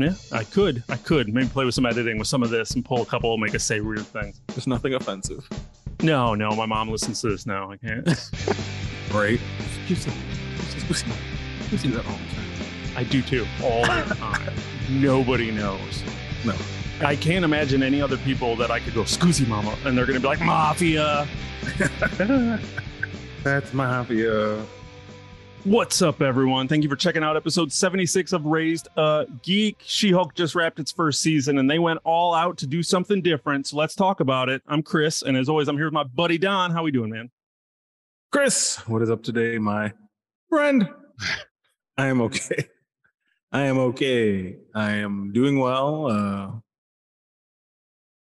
[0.00, 0.82] Yeah, I could.
[0.88, 3.36] I could maybe play with some editing with some of this and pull a couple,
[3.38, 4.40] make us say weird things.
[4.48, 5.48] There's nothing offensive.
[6.02, 7.70] No, no, my mom listens to this now.
[7.70, 8.08] I can't.
[9.12, 9.40] Right?
[9.88, 10.12] You say,
[10.86, 11.06] you say,
[11.72, 12.96] you say that all the time.
[12.96, 14.52] I do too, all the time.
[14.88, 16.04] Nobody knows.
[16.44, 16.54] No.
[17.00, 20.20] I can't imagine any other people that I could go Scoozy Mama, and they're gonna
[20.20, 21.26] be like Mafia.
[23.42, 24.64] That's mafia.
[25.64, 26.68] What's up, everyone?
[26.68, 29.76] Thank you for checking out episode 76 of Raised a Geek.
[29.84, 33.20] She Hulk just wrapped its first season and they went all out to do something
[33.20, 33.66] different.
[33.66, 34.62] So let's talk about it.
[34.66, 36.70] I'm Chris, and as always, I'm here with my buddy Don.
[36.70, 37.30] How are we doing, man?
[38.32, 39.92] Chris, what is up today, my
[40.48, 40.88] friend?
[41.98, 42.64] I am okay.
[43.52, 44.56] I am okay.
[44.74, 46.06] I am doing well.
[46.06, 46.50] Uh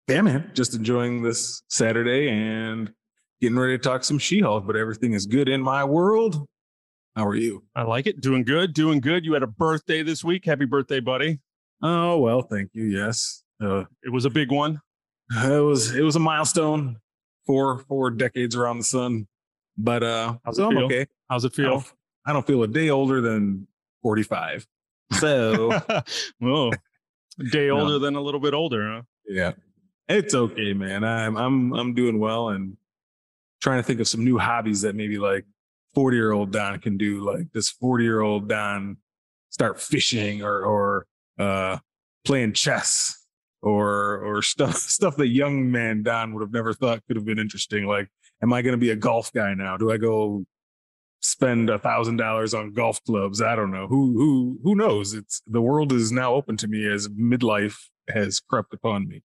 [0.08, 0.52] yeah, man.
[0.54, 2.94] Just enjoying this Saturday and
[3.42, 6.46] getting ready to talk some She-Hulk, but everything is good in my world.
[7.16, 7.64] How are you?
[7.76, 8.22] I like it.
[8.22, 8.74] Doing good.
[8.74, 9.26] Doing good.
[9.26, 10.46] You had a birthday this week.
[10.46, 11.40] Happy birthday, buddy.
[11.82, 12.84] Oh well, thank you.
[12.86, 13.44] Yes.
[13.62, 14.82] Uh It was a big one.
[15.32, 16.98] it was it was a milestone.
[17.46, 19.28] Four four decades around the sun.
[19.78, 20.86] But uh How's so it I'm feel?
[20.86, 21.06] okay.
[21.30, 21.70] How's it I feel?
[21.72, 21.94] don't,
[22.26, 23.68] I don't feel a day older than
[24.04, 24.68] 45.
[25.20, 25.80] So
[26.40, 26.72] Whoa.
[27.52, 27.80] Day No.
[27.82, 29.02] older than a little bit older, huh?
[29.28, 29.52] yeah.
[30.08, 31.04] It's okay, man.
[31.04, 32.78] I'm I'm I'm doing well and
[33.62, 35.46] trying to think of some new hobbies that maybe like
[35.96, 37.22] 40 year old Don can do.
[37.24, 38.98] Like this 40 year old Don
[39.50, 41.08] start fishing or or
[41.40, 41.78] uh
[42.26, 43.26] playing chess
[43.62, 47.40] or or stuff stuff that young man Don would have never thought could have been
[47.40, 47.86] interesting.
[47.86, 48.10] Like,
[48.44, 49.78] am I gonna be a golf guy now?
[49.78, 50.46] Do I go
[51.22, 53.42] spend a thousand dollars on golf clubs?
[53.42, 53.88] I don't know.
[53.88, 55.14] Who who who knows?
[55.14, 57.78] It's the world is now open to me as midlife
[58.10, 59.24] has crept upon me.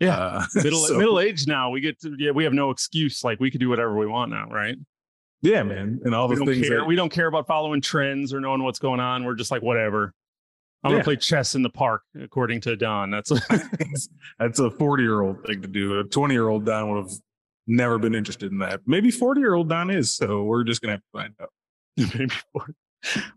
[0.00, 0.18] Yeah.
[0.18, 1.70] Uh, Middle so- middle age now.
[1.70, 3.22] We get to yeah, we have no excuse.
[3.24, 4.76] Like we could do whatever we want now, right?
[5.46, 6.00] Yeah, man.
[6.04, 6.78] And all We the things care.
[6.78, 9.24] that we don't care about following trends or knowing what's going on.
[9.24, 10.12] We're just like, whatever.
[10.82, 13.10] I'm gonna play chess in the park, according to Don.
[13.10, 13.30] That's
[14.38, 15.98] that's a 40 year old thing to do.
[16.00, 17.12] A 20 year old Don would have
[17.66, 18.80] never been interested in that.
[18.86, 20.14] Maybe 40 year old Don is.
[20.14, 21.50] So we're just gonna have to find out.
[22.18, 22.66] maybe four.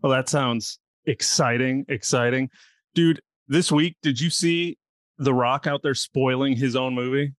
[0.02, 2.50] Well, that sounds exciting, exciting.
[2.94, 4.78] Dude, this week, did you see
[5.18, 7.34] The Rock out there spoiling his own movie?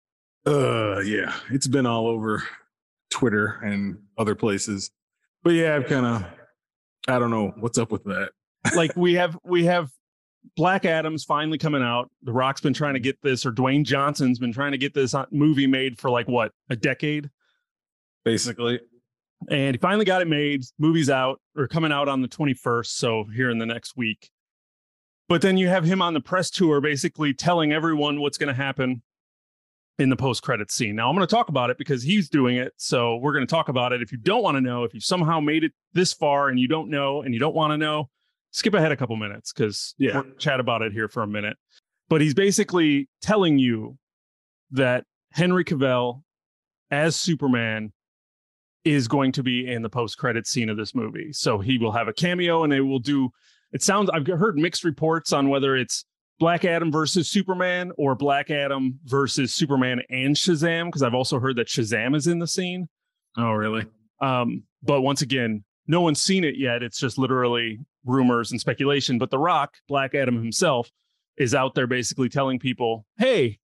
[0.46, 1.34] Uh yeah.
[1.50, 2.42] It's been all over
[3.10, 4.90] Twitter and other places.
[5.42, 6.24] But yeah, I've kind of
[7.08, 8.30] I don't know what's up with that.
[8.76, 9.90] like we have we have
[10.56, 12.10] Black Adam's finally coming out.
[12.22, 15.14] The Rock's been trying to get this, or Dwayne Johnson's been trying to get this
[15.30, 17.30] movie made for like what a decade,
[18.24, 18.80] Basically.
[19.50, 20.62] and he finally got it made.
[20.78, 24.30] Movie's out or coming out on the twenty first, so here in the next week.
[25.28, 28.62] But then you have him on the press tour, basically telling everyone what's going to
[28.62, 29.02] happen
[29.98, 30.96] in the post credit scene.
[30.96, 33.50] Now I'm going to talk about it because he's doing it, so we're going to
[33.50, 34.00] talk about it.
[34.02, 36.68] If you don't want to know, if you somehow made it this far and you
[36.68, 38.08] don't know and you don't want to know,
[38.50, 40.20] skip ahead a couple minutes because Yeah.
[40.22, 41.56] we'll chat about it here for a minute.
[42.08, 43.98] But he's basically telling you
[44.72, 46.22] that Henry Cavill
[46.90, 47.92] as Superman
[48.84, 51.32] is going to be in the post credit scene of this movie.
[51.32, 53.30] So he will have a cameo and they will do
[53.72, 56.04] it sounds I've heard mixed reports on whether it's
[56.40, 61.56] Black Adam versus Superman or Black Adam versus Superman and Shazam because I've also heard
[61.56, 62.88] that Shazam is in the scene.
[63.36, 63.84] Oh, really?
[64.20, 66.82] Um, but once again, no one's seen it yet.
[66.82, 69.18] It's just literally rumors and speculation.
[69.18, 70.90] But The Rock, Black Adam himself,
[71.36, 73.58] is out there basically telling people, hey,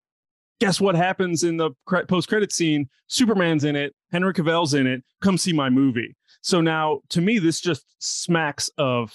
[0.58, 2.88] guess what happens in the cre- post credit scene?
[3.06, 5.02] Superman's in it, Henry Cavill's in it.
[5.20, 6.16] Come see my movie.
[6.40, 9.14] So now, to me, this just smacks of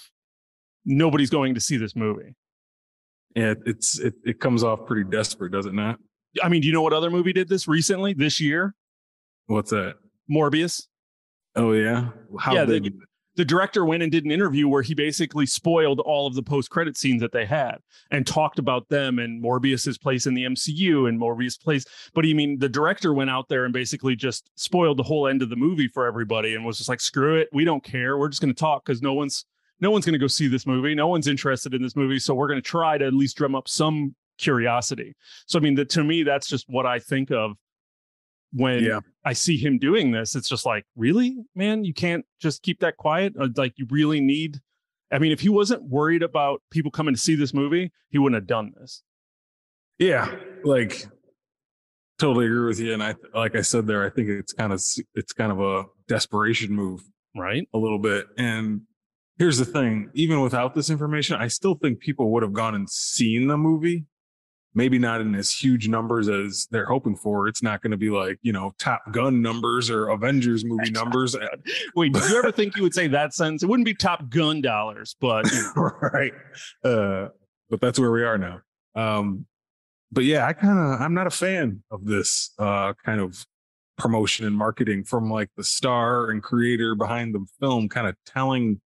[0.84, 2.36] nobody's going to see this movie.
[3.34, 5.98] Yeah, it's it, it comes off pretty desperate, does it not?
[6.42, 8.74] I mean, do you know what other movie did this recently this year?
[9.46, 9.96] What's that?
[10.30, 10.86] Morbius.
[11.56, 12.10] Oh yeah.
[12.38, 12.84] How Yeah, big?
[12.84, 12.92] the-
[13.36, 16.70] the director went and did an interview where he basically spoiled all of the post
[16.70, 17.76] credit scenes that they had
[18.10, 21.84] and talked about them and Morbius's place in the MCU and Morbius' place.
[22.14, 25.40] But I mean, the director went out there and basically just spoiled the whole end
[25.40, 28.18] of the movie for everybody and was just like, "Screw it, we don't care.
[28.18, 29.44] We're just going to talk because no one's
[29.80, 30.94] no one's going to go see this movie.
[30.94, 33.54] No one's interested in this movie, so we're going to try to at least drum
[33.54, 35.14] up some curiosity."
[35.46, 37.52] So I mean, that to me, that's just what I think of
[38.52, 39.00] when Yeah.
[39.24, 42.96] I see him doing this, it's just like, really, man, you can't just keep that
[42.96, 43.34] quiet.
[43.38, 44.60] Uh, Like, you really need.
[45.12, 48.40] I mean, if he wasn't worried about people coming to see this movie, he wouldn't
[48.40, 49.02] have done this.
[49.98, 51.06] Yeah, like
[52.18, 52.92] totally agree with you.
[52.94, 54.82] And I, like I said there, I think it's kind of
[55.14, 57.02] it's kind of a desperation move
[57.36, 57.68] Right.
[57.74, 58.26] a little bit.
[58.38, 58.82] And
[59.38, 62.88] here's the thing: even without this information, I still think people would have gone and
[62.88, 64.04] seen the movie.
[64.74, 67.48] Maybe not in as huge numbers as they're hoping for.
[67.48, 71.34] It's not going to be like you know Top Gun numbers or Avengers movie numbers,
[71.94, 73.62] Wait, did you ever think you would say that sentence?
[73.62, 75.46] It wouldn't be Top Gun dollars, but
[75.76, 76.32] right?
[76.84, 77.28] Uh,
[77.70, 78.60] but that's where we are now.
[78.94, 79.46] Um,
[80.10, 83.44] but yeah, I kind of I'm not a fan of this uh, kind of
[83.96, 88.80] promotion and marketing from like the star and creator behind the film, kind of telling.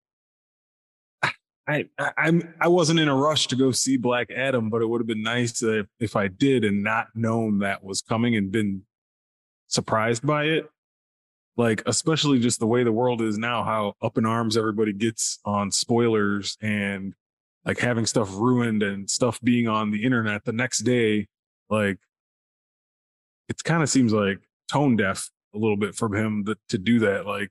[1.67, 4.87] I, I I'm I wasn't in a rush to go see Black Adam, but it
[4.87, 8.51] would have been nice if, if I did and not known that was coming and
[8.51, 8.83] been
[9.67, 10.69] surprised by it.
[11.55, 15.39] Like especially just the way the world is now, how up in arms everybody gets
[15.45, 17.13] on spoilers and
[17.65, 21.27] like having stuff ruined and stuff being on the internet the next day
[21.69, 21.97] like
[23.49, 24.39] it kind of seems like
[24.71, 27.49] tone deaf a little bit from him that, to do that like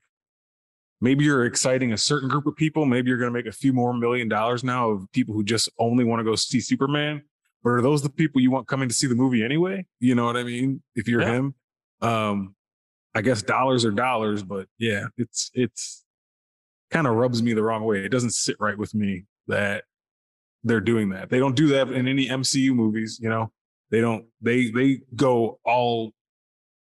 [1.03, 3.73] maybe you're exciting a certain group of people maybe you're going to make a few
[3.73, 7.21] more million dollars now of people who just only want to go see superman
[7.63, 10.25] but are those the people you want coming to see the movie anyway you know
[10.25, 11.33] what i mean if you're Yeah.
[11.33, 11.55] him
[12.01, 12.55] um
[13.13, 16.03] i guess dollars are dollars but yeah it's it's
[16.89, 19.83] kind of rubs me the wrong way it doesn't sit right with me that
[20.63, 21.29] they're doing that.
[21.29, 23.51] They don't do that in any MCU movies, you know.
[23.91, 26.13] They don't they they go all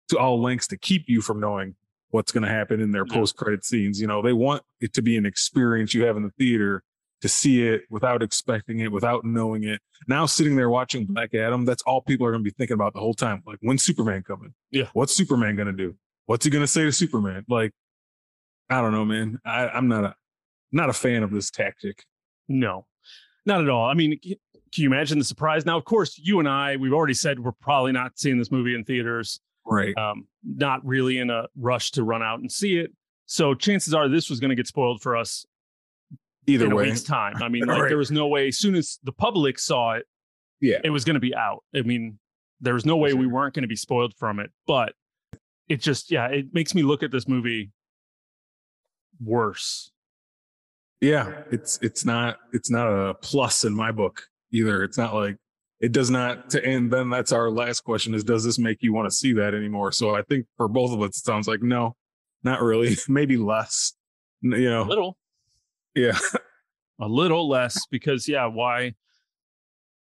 [0.09, 1.75] to all lengths to keep you from knowing
[2.15, 3.13] what's going to happen in their Yeah.
[3.13, 3.99] post credit scenes.
[3.99, 6.81] You know, they want it to be an experience you have in the theater
[7.21, 9.81] to see it without expecting it, without knowing it.
[10.07, 11.13] Now sitting there watching mm-hmm.
[11.13, 13.43] Black Adam, that's all people are going to be thinking about the whole time.
[13.45, 14.53] Like, when's Superman coming?
[14.71, 14.87] Yeah.
[14.93, 15.95] What's Superman going to do?
[16.25, 17.45] What's he going to say to Superman?
[17.49, 17.71] Like,
[18.69, 19.39] I don't know, man.
[19.45, 20.15] I, I'm not a
[20.71, 22.05] not a fan of this tactic.
[22.47, 22.85] No,
[23.45, 23.85] not at all.
[23.85, 25.65] I mean, can you imagine the surprise?
[25.65, 28.73] Now, of course, you and I, we've already said we're probably not seeing this movie
[28.75, 29.39] in theaters.
[29.65, 29.97] Right.
[29.97, 32.91] Um, not really in a rush to run out and see it.
[33.25, 35.45] So chances are this was going to get spoiled for us
[36.47, 36.83] Either in a way.
[36.85, 37.41] week's time.
[37.41, 37.87] I mean, like Right.
[37.89, 38.47] there was no way.
[38.49, 40.05] As soon as the public saw it,
[40.61, 40.77] Yeah.
[40.83, 41.63] it was going to be out.
[41.75, 42.19] I mean,
[42.61, 44.51] there was no way we weren't going to be spoiled from it.
[44.67, 44.93] But
[45.67, 47.71] it just, yeah, it makes me look at this movie
[49.19, 49.91] worse.
[51.01, 54.83] Yeah, it's it's not it's not a plus in my book either.
[54.83, 55.37] It's not like
[55.85, 58.91] it does not to and then that's our last question is does this make you
[58.91, 59.91] want to see that anymore?
[59.91, 61.95] So I think for both of us it sounds like no,
[62.43, 62.97] not really.
[63.07, 63.93] Maybe less.
[64.43, 65.17] N- You A know, little,
[65.93, 66.17] yeah.
[66.99, 68.93] a little less because yeah why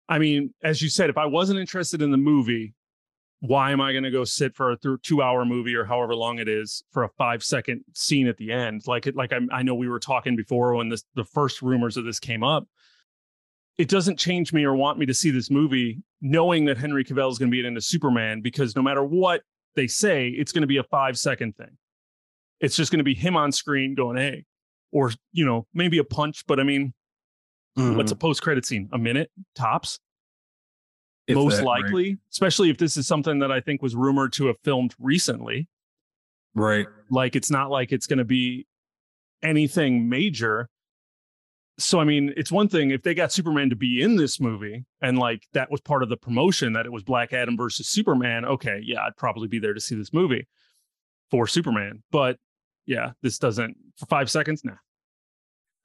[0.07, 2.75] i mean as you said if i wasn't interested in the movie
[3.39, 6.13] why am i going to go sit for a th- two hour movie or however
[6.13, 9.39] long it is for a five second scene at the end like it like I,
[9.51, 12.67] I know we were talking before when this the first rumors of this came up
[13.77, 17.31] it doesn't change me or want me to see this movie knowing that henry cavill
[17.31, 19.41] is going to be in a superman because no matter what
[19.75, 21.77] they say it's going to be a five second thing.
[22.59, 24.45] It's just going to be him on screen going hey
[24.91, 26.93] or you know maybe a punch but i mean
[27.77, 27.97] mm-hmm.
[27.97, 28.89] what's a post credit scene?
[28.93, 29.31] A minute?
[29.55, 29.99] Tops?
[31.27, 31.83] If most that, right.
[31.83, 35.67] likely especially if this is something that i think was rumored to have filmed recently.
[36.55, 36.85] Right.
[37.09, 38.67] like it's not like it's going to be
[39.41, 40.69] anything major
[41.79, 44.85] so i mean it's one thing if they got superman to be in this movie
[45.01, 48.45] and like that was part of the promotion that it was black adam versus superman
[48.45, 50.47] okay yeah i'd probably be there to see this movie
[51.31, 52.37] for superman but
[52.85, 54.73] yeah this doesn't for five seconds nah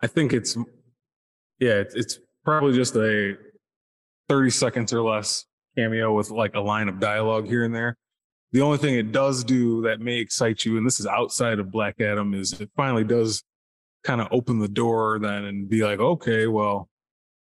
[0.00, 0.56] I think it's
[1.58, 3.37] yeah, it's, it's probably just a
[4.29, 5.44] 30 seconds or less
[5.76, 7.96] cameo with like a line of dialogue here and there.
[8.52, 11.70] The only thing it does do that may excite you, and this is outside of
[11.70, 13.43] Black Adam, is it finally does
[14.04, 16.88] kind of open the door then and be like, okay, well,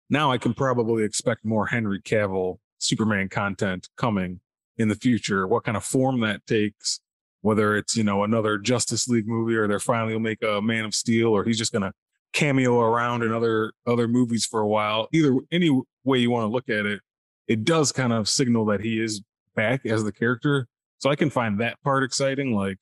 [0.09, 4.39] now I can probably expect more Henry Cavill Superman content coming
[4.77, 5.47] in the future.
[5.47, 6.99] What kind of form that takes,
[7.41, 10.85] whether it's, you know, another Justice League movie or they're finally will make a Man
[10.85, 11.93] of Steel or he's just gonna
[12.33, 15.07] cameo around in other other movies for a while.
[15.13, 17.01] Either any way you want to look at it,
[17.47, 19.21] it does kind of signal that he is
[19.55, 20.67] back as the character.
[20.99, 22.55] So I can find that part exciting.
[22.55, 22.77] Like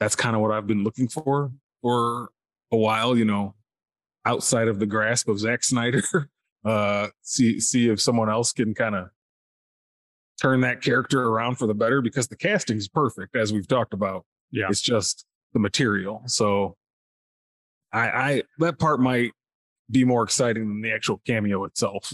[0.00, 1.50] that's kind of what I've been looking for
[1.82, 2.28] for
[2.74, 3.54] a while, you know,
[4.26, 6.02] outside of the grasp of Zack Snyder.
[6.64, 9.10] Uh see see if someone else can kind of
[10.40, 14.24] turn that character around for the better because the casting's perfect, as we've talked about.
[14.50, 14.68] Yeah.
[14.70, 16.22] It's just the material.
[16.26, 16.76] So
[17.92, 19.32] I, I that part might
[19.90, 22.12] be more exciting than the actual cameo itself.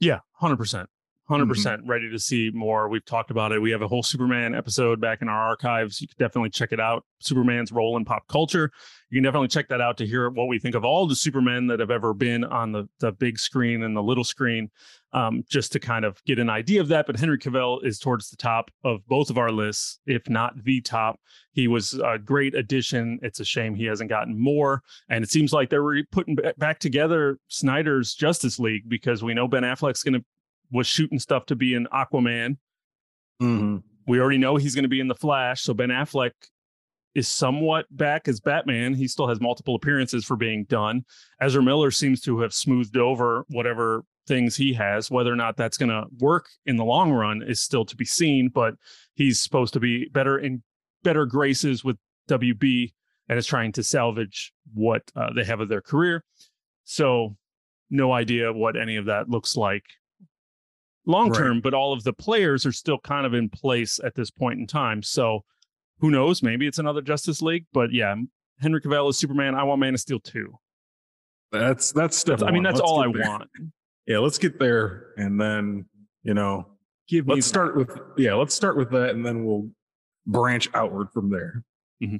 [0.00, 0.88] Yeah, hundred percent,
[1.30, 1.50] hundred Mm-hmm.
[1.52, 1.82] percent.
[1.86, 2.88] Ready to see more.
[2.88, 3.62] We've talked about it.
[3.62, 6.00] We have a whole Superman episode back in our archives.
[6.00, 7.04] You can definitely check it out.
[7.20, 8.70] Superman's role in pop culture.
[9.10, 11.66] You can definitely check that out to hear what we think of all the Supermen
[11.68, 14.70] that have ever been on the the big screen and the little screen,
[15.12, 17.06] um, just to kind of get an idea of that.
[17.06, 20.80] But Henry Cavill is towards the top of both of our lists, if not the
[20.80, 21.18] top.
[21.52, 23.18] He was a great addition.
[23.22, 24.82] It's a shame he hasn't gotten more.
[25.08, 29.64] And it seems like they're putting back together Snyder's Justice League because we know Ben
[29.64, 30.24] Affleck's going to
[30.70, 32.56] was shooting stuff to be in Aquaman.
[33.42, 33.78] Mm-hmm.
[34.06, 35.62] We already know he's going to be in the Flash.
[35.62, 36.32] So Ben Affleck
[37.14, 38.94] is somewhat back as Batman.
[38.94, 41.04] He still has multiple appearances for being done.
[41.40, 45.10] Ezra Miller seems to have smoothed over whatever things he has.
[45.10, 48.04] Whether or not that's going to work in the long run is still to be
[48.04, 48.48] seen.
[48.48, 48.74] But
[49.14, 50.62] he's supposed to be better in
[51.02, 51.96] better graces with
[52.28, 52.92] WB
[53.28, 56.24] and is trying to salvage what uh, they have of their career.
[56.84, 57.36] So,
[57.90, 59.84] no idea what any of that looks like
[61.06, 61.62] long term, Right.
[61.62, 64.66] but all of the players are still kind of in place at this point in
[64.66, 65.02] time.
[65.02, 65.44] So,
[65.98, 66.42] who knows?
[66.42, 68.14] Maybe it's another Justice League, but yeah,
[68.60, 69.54] Henry Cavill is Superman.
[69.54, 70.58] I want Man of Steel too.
[71.52, 72.38] That's that's step.
[72.38, 73.28] That's, I mean, that's Let's all I there.
[73.28, 73.50] want.
[74.06, 75.84] Yeah, let's get there, and then
[76.24, 76.66] you know,
[77.06, 79.68] Give me let's start with yeah, let's start with that, and then we'll
[80.26, 81.62] branch outward from there.
[82.02, 82.16] Mm-hmm.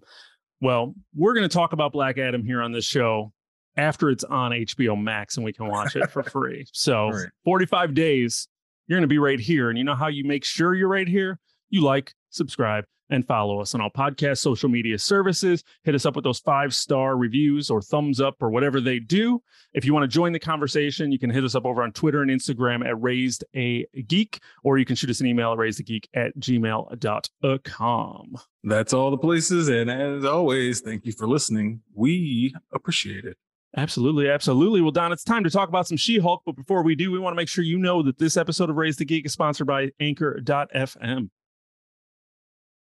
[0.60, 3.32] Well, we're going to talk about Black Adam here on this show
[3.76, 6.66] after it's on HBO Max and we can watch it for free.
[6.72, 7.28] So, Right.
[7.44, 8.46] 45 days,
[8.90, 9.68] you're going to be right here.
[9.68, 11.38] And you know how you make sure you're right here?
[11.68, 15.62] You like, subscribe, and follow us on all podcast social media services.
[15.85, 19.40] Hit us up with those five star reviews or thumbs up or whatever they do.
[19.75, 22.20] If you want to join the conversation, you can hit us up over on Twitter
[22.20, 26.06] and Instagram at Raised a Geek, or you can shoot us an email at raisedageek
[26.12, 26.97] at gmail.com.
[28.64, 31.82] That's all the places, and as always, thank you for listening.
[31.94, 33.37] We appreciate it.
[33.76, 34.80] Absolutely, absolutely.
[34.80, 37.34] Well, Don, it's time to talk about some She-Hulk, but before we do, we want
[37.34, 39.90] to make sure you know that this episode of Raised a Geek is sponsored by
[40.00, 41.30] Anchor.fm.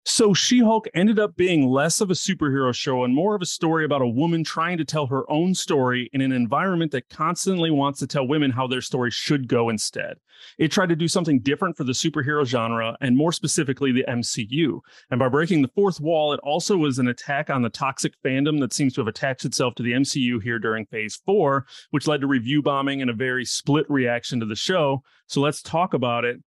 [0.09, 3.45] So, She Hulk ended up being less of a superhero show and more of a
[3.45, 7.71] story about a woman trying to tell her own story in an environment that constantly
[7.71, 10.15] wants to tell women how their story should go instead.
[10.57, 14.79] It tried to do something different for the superhero genre and more specifically the MCU.
[15.11, 18.61] And by breaking the fourth wall, it also was an attack on the toxic fandom
[18.61, 22.21] that seems to have attached itself to the MCU here during phase four, which led
[22.21, 25.03] to review bombing and a very split reaction to the show.
[25.27, 26.37] So let's talk about it.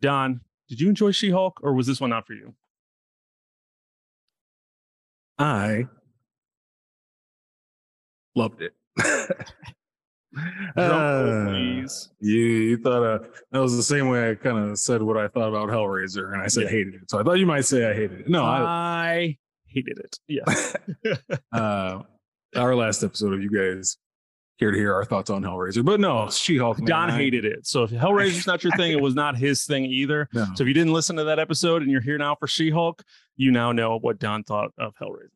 [0.00, 2.54] Don, did you enjoy She Hulk or was this one not for you?
[5.40, 5.86] I
[8.36, 8.74] loved it.
[10.76, 12.08] Uh, please.
[12.20, 13.18] you, you thought uh,
[13.50, 16.40] that was the same way I kind of said what I thought about Hellraiser, and
[16.40, 16.70] I said Yeah.
[16.70, 17.10] hated it.
[17.10, 18.28] So I thought you might say I hated it.
[18.28, 20.18] No, I, I hated it.
[20.28, 21.24] Yeah.
[21.52, 22.02] uh,
[22.54, 23.96] our last episode of you guys
[24.60, 26.84] care to hear our thoughts on Hellraiser, but no, She-Hulk.
[26.84, 27.66] Don I- hated it.
[27.66, 30.28] So if Hellraiser's not your thing, it was not his thing either.
[30.32, 30.44] No.
[30.54, 33.02] So if you didn't listen to that episode and you're here now for She-Hulk,
[33.36, 35.30] you now know what Don thought of Hellraiser.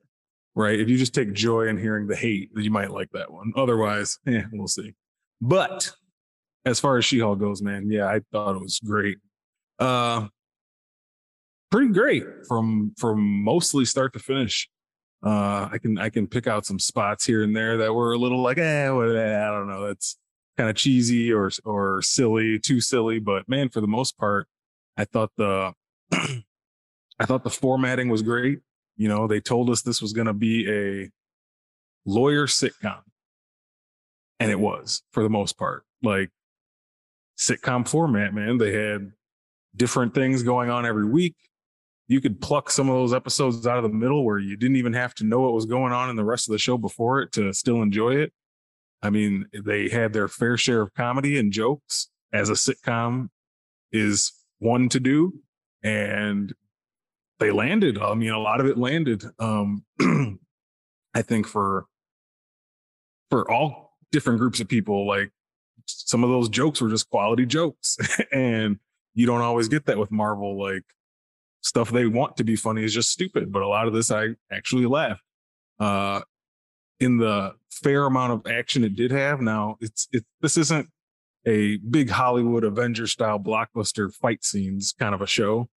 [0.55, 0.79] right?
[0.79, 3.53] If you just take joy in hearing the hate, you might like that one.
[3.57, 4.93] Otherwise, eh, we'll see.
[5.41, 5.91] But
[6.65, 9.19] as far as She-Hulk goes, man, yeah, I thought it was great.
[9.81, 10.29] Uh
[11.71, 14.69] pretty great from from mostly start to finish.
[15.25, 18.19] Uh I can I can pick out some spots here and there that were a
[18.19, 20.19] little like, eh, what, eh, I don't know, that's
[20.57, 24.49] kind of cheesy or or silly, too silly, but man, for the most part,
[24.97, 25.73] I thought the
[26.13, 28.61] I thought the formatting was great.
[28.97, 31.11] You know, they told us this was going to be a
[32.05, 33.01] lawyer sitcom.
[34.41, 35.85] And it was for the most part.
[36.03, 36.31] Like
[37.39, 38.59] sitcom format, man.
[38.59, 39.13] They had
[39.75, 41.35] different things going on every week.
[42.07, 44.93] You could pluck some of those episodes out of the middle where you didn't even
[44.93, 47.33] have to know what was going on in the rest of the show before it
[47.33, 48.33] to still enjoy it.
[49.03, 53.29] I mean, they had their fair share of comedy and jokes as a sitcom
[53.93, 55.41] is one to do.
[55.83, 56.55] And
[57.39, 57.99] they landed.
[57.99, 59.25] I mean, a lot of it landed.
[59.39, 59.85] Um,
[61.15, 61.87] I think for
[63.31, 65.31] for all different groups of people, like
[65.87, 67.99] some of those jokes were just quality jokes,
[68.33, 68.79] and
[69.15, 70.59] you don't always get that with Marvel.
[70.61, 70.85] Like
[71.65, 74.31] stuff they want to be funny is just stupid, but a lot of this I
[74.53, 75.21] actually laugh.
[75.81, 76.21] Uh,
[77.01, 80.25] in the fair amount of action it did have, now it's it.
[80.41, 80.89] This isn't
[81.47, 85.69] a big Hollywood Avenger style blockbuster fight scenes kind of a show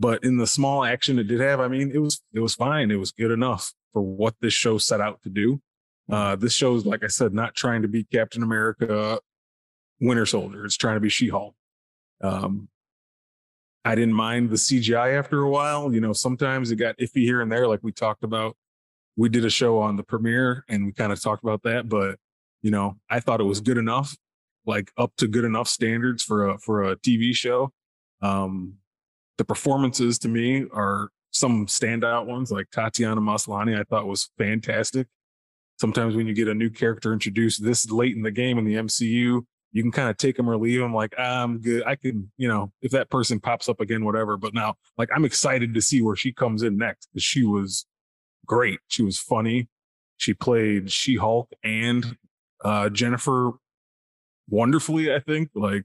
[0.00, 2.90] but in the small action it did have, I mean, it was it was fine.
[2.90, 5.60] It was good enough for what this show set out to do.
[6.10, 9.20] Uh, this show is, like I said, not trying to be Captain America,
[10.00, 10.64] Winter Soldier.
[10.64, 11.54] It's trying to be She-Hulk.
[12.22, 12.68] Um,
[13.84, 15.92] I didn't mind the CGI after a while.
[15.92, 18.56] You know, sometimes it got iffy here and there, like we talked about.
[19.16, 22.18] We did a show on the premiere and we kind of talked about that, but
[22.62, 24.16] you know, I thought it was good enough,
[24.66, 27.72] like up to good enough standards for a for a TV show.
[28.22, 28.74] Um,
[29.38, 35.06] the performances to me are some standout ones like Tatiana Maslany I thought was fantastic.
[35.80, 38.74] Sometimes when you get a new character introduced this late in the game in the
[38.74, 41.84] MCU, you can kind of take them or leave them like ah, I'm good.
[41.86, 45.24] I can, you know, if that person pops up again whatever, but now like I'm
[45.24, 47.86] excited to see where she comes in next cuz she was
[48.46, 48.80] great.
[48.88, 49.68] She was funny.
[50.16, 52.16] She played She-Hulk and
[52.64, 53.52] uh Jennifer
[54.48, 55.50] wonderfully, I think.
[55.54, 55.84] Like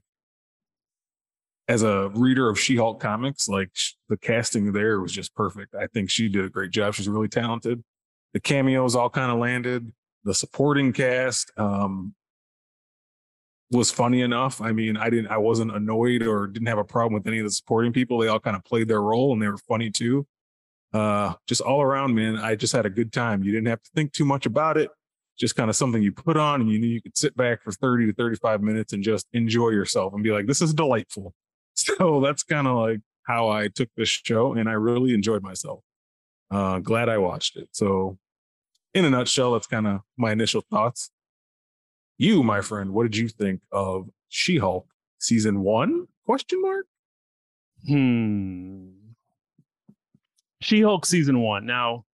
[1.68, 3.70] as a reader of She-Hulk comics, like
[4.08, 5.74] the casting there was just perfect.
[5.74, 6.94] I think she did a great job.
[6.94, 7.82] She's really talented.
[8.34, 9.92] The cameos all kind of landed.
[10.24, 12.14] The supporting cast um,
[13.70, 14.60] was funny enough.
[14.60, 17.44] I mean, I didn't, I wasn't annoyed or didn't have a problem with any of
[17.44, 18.18] the supporting people.
[18.18, 20.26] They all kind of played their role and they were funny too.
[20.92, 22.36] Uh, just all around, man.
[22.36, 23.42] I just had a good time.
[23.42, 24.90] You didn't have to think too much about it.
[25.38, 27.72] Just kind of something you put on and you knew you could sit back for
[27.72, 31.34] 30 to 35 minutes and just enjoy yourself and be like, this is delightful.
[31.78, 35.80] So that's kind of like how I took this show and I really enjoyed myself.
[36.50, 37.68] Uh, glad I watched it.
[37.72, 38.16] So
[38.94, 41.10] in a nutshell, that's kind of my initial thoughts.
[42.18, 44.86] You, my friend, what did you think of She-Hulk
[45.18, 46.06] season one?
[46.24, 46.86] Question mark.
[47.86, 48.88] Hmm.
[50.60, 51.66] She Hulk season one.
[51.66, 52.04] Now,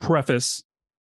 [0.00, 0.62] preface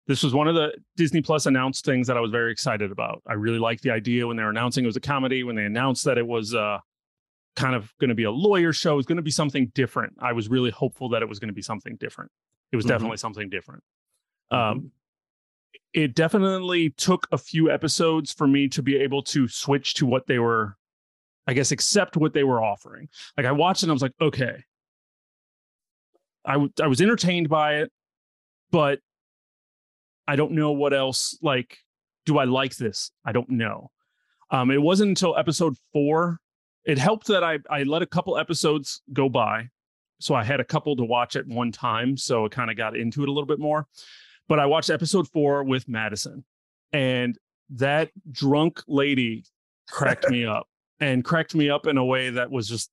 [0.08, 3.24] this was one of the Disney Plus announced things that I was very excited about.
[3.28, 5.66] I really liked the idea when they were announcing it was a comedy, when they
[5.66, 6.78] announced that it was uh,
[7.56, 10.14] kind of going to be a lawyer show, it was going to be something different.
[10.20, 12.30] I was really hopeful that it was going to be something different.
[12.72, 12.90] It was Mhm.
[12.90, 13.84] definitely something different.
[14.52, 14.92] Um,
[15.94, 20.28] it definitely took a few episodes for me to be able to switch to what
[20.28, 20.78] they were,
[21.48, 23.10] I guess, accept what they were offering.
[23.38, 24.64] Like I watched it and I was like, okay.
[26.46, 27.92] I, w- I was entertained by it,
[28.72, 29.00] but
[30.28, 31.38] I don't know what else.
[31.42, 31.78] Like,
[32.26, 33.12] do I like this?
[33.26, 33.92] I don't know.
[34.52, 36.40] Um, it wasn't until episode four.
[36.84, 39.70] It helped that I I let a couple episodes go by,
[40.20, 42.16] so I had a couple to watch at one time.
[42.16, 43.88] So it kind of got into it a little bit more.
[44.48, 46.44] But I watched episode four with Madison,
[46.94, 47.38] and
[47.72, 49.46] that drunk lady
[49.90, 50.68] cracked me up
[51.00, 52.92] and cracked me up in a way that was just,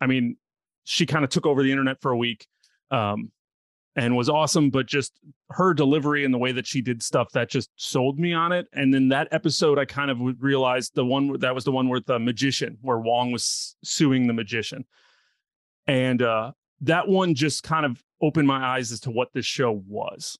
[0.00, 0.36] I mean,
[0.84, 2.46] she kind of took over the internet for a week.
[2.90, 3.32] Um,
[3.96, 5.18] and was awesome, but just
[5.50, 8.68] her delivery and the way that she did stuff that just sold me on it.
[8.74, 12.04] And then that episode, I kind of realized the one that was the one with
[12.04, 14.84] the magician, where Wong was suing the magician,
[15.86, 19.82] and uh, that one just kind of opened my eyes as to what this show
[19.88, 20.38] was.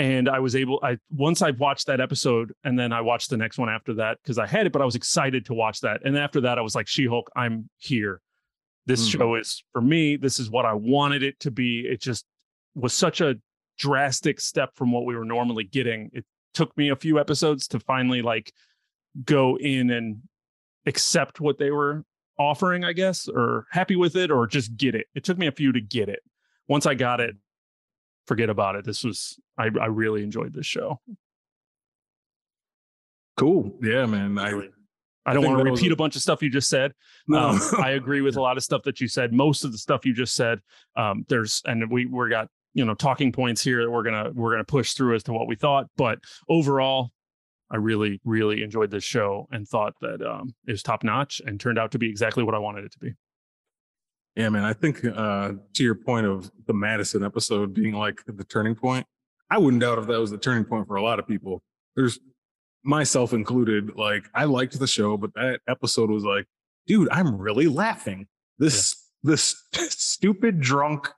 [0.00, 3.36] And I was able, I once I watched that episode, and then I watched the
[3.36, 6.00] next one after that because I had it, but I was excited to watch that.
[6.06, 8.22] And after that, I was like, She Hulk, I'm here.
[8.86, 9.12] This Mhm.
[9.18, 10.16] show is for me.
[10.16, 11.80] This is what I wanted it to be.
[11.80, 12.24] It just
[12.74, 13.36] was such a
[13.76, 16.10] drastic step from what we were normally getting.
[16.14, 18.52] It took me a few episodes to finally like
[19.24, 20.22] go in and
[20.86, 22.04] accept what they were
[22.38, 25.08] offering, I guess, or happy with it, or just get it.
[25.14, 26.20] It took me a few to get it.
[26.68, 27.36] Once I got it,
[28.30, 28.84] forget about it.
[28.84, 31.00] This was I, I really enjoyed this show.
[33.36, 33.76] Cool.
[33.82, 34.38] Yeah, man.
[34.38, 34.50] I
[35.26, 36.68] I don't think want to that was repeat a- a bunch of stuff you just
[36.68, 36.92] said.
[37.26, 37.48] no.
[37.48, 39.32] Um, I agree with a lot of stuff that you said.
[39.32, 40.60] Most of the stuff you just said,
[40.94, 44.52] um, there's and we we got you know talking points here that we're gonna we're
[44.52, 45.86] gonna push through as to what we thought.
[45.96, 47.10] But overall,
[47.68, 51.58] I really really enjoyed this show and thought that um, it was top notch and
[51.58, 53.12] turned out to be exactly what I wanted it to be.
[54.36, 54.64] Yeah, man.
[54.64, 59.06] I think uh, to your point of the Madison episode being like the turning point,
[59.50, 61.62] I wouldn't doubt if that was the turning point for a lot of people.
[61.96, 62.20] There's
[62.84, 63.96] myself included.
[63.96, 66.46] Like, I liked the show, but that episode was like,
[66.86, 68.26] dude, I'm really laughing.
[68.58, 71.08] This this stupid drunk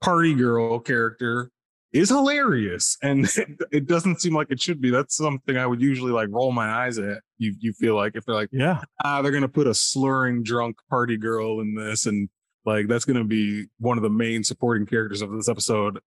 [0.00, 1.50] party girl character
[1.92, 4.90] is hilarious, and it, it doesn't seem like it should be.
[4.90, 7.18] That's something I would usually like roll my eyes at.
[7.38, 10.76] You you feel like if they're like Yeah, ah, they're gonna put a slurring drunk
[10.88, 12.28] party girl in this, and
[12.64, 15.98] like that's gonna be one of the main supporting characters of this episode.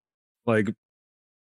[0.45, 0.69] Like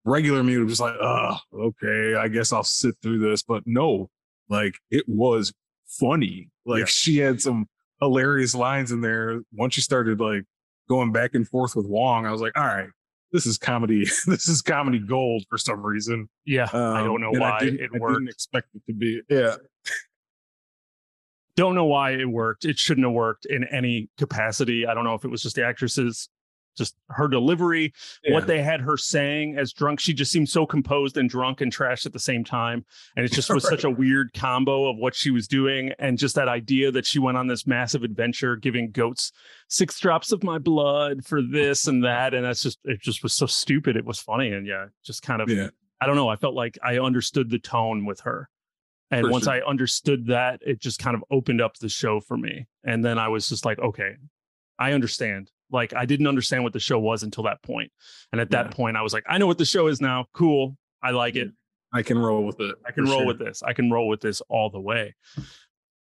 [0.05, 3.43] regular me would just like, oh, okay, I guess I'll sit through this.
[3.43, 4.11] But no,
[4.49, 5.53] like it was
[5.87, 6.49] funny.
[6.67, 6.85] Like Yeah.
[6.87, 7.67] she had some
[8.01, 9.41] hilarious lines in there.
[9.53, 10.45] Once she started like
[10.89, 12.89] going back and forth with Wong, I was like, all right,
[13.33, 14.05] this is comedy.
[14.27, 16.29] this is comedy gold for some reason.
[16.45, 16.67] yeah.
[16.73, 18.15] I Um, don't know and why didn't- it I worked.
[18.19, 19.21] didn't expect it to be.
[19.29, 19.57] Yeah.
[21.57, 22.65] don't know why it worked.
[22.65, 24.87] It shouldn't have worked in any capacity.
[24.87, 26.29] I don't know if it was just the actresses,
[26.77, 27.93] just her delivery,
[28.29, 30.01] what they had her saying as drunk.
[30.01, 32.85] She just seemed so composed and drunk and trashed at the same time.
[33.17, 36.35] And it just was such a weird combo of what she was doing and just
[36.37, 39.33] that idea that she went on this massive adventure giving goats
[39.69, 42.35] six drops of my blood for this and that.
[42.35, 43.97] And that's just, it just was so stupid.
[43.97, 44.53] It was funny.
[44.53, 45.69] And yeah, just kind of, yeah.
[46.01, 46.29] I don't know.
[46.29, 48.49] I felt like I understood the tone with her.
[49.13, 49.53] And For once sure.
[49.53, 52.67] I understood that, it just kind of opened up the show for me.
[52.83, 54.15] And then I was just like, okay,
[54.79, 55.51] I understand.
[55.73, 57.91] Like I didn't understand what the show was until that point.
[58.31, 60.27] And at that point, I was like, I know what the show is now.
[60.35, 60.77] Cool.
[61.03, 61.51] I like it.
[61.93, 62.75] I can roll with it.
[62.87, 63.27] I can roll sure.
[63.27, 63.63] with this.
[63.63, 65.15] I can roll with this all the way.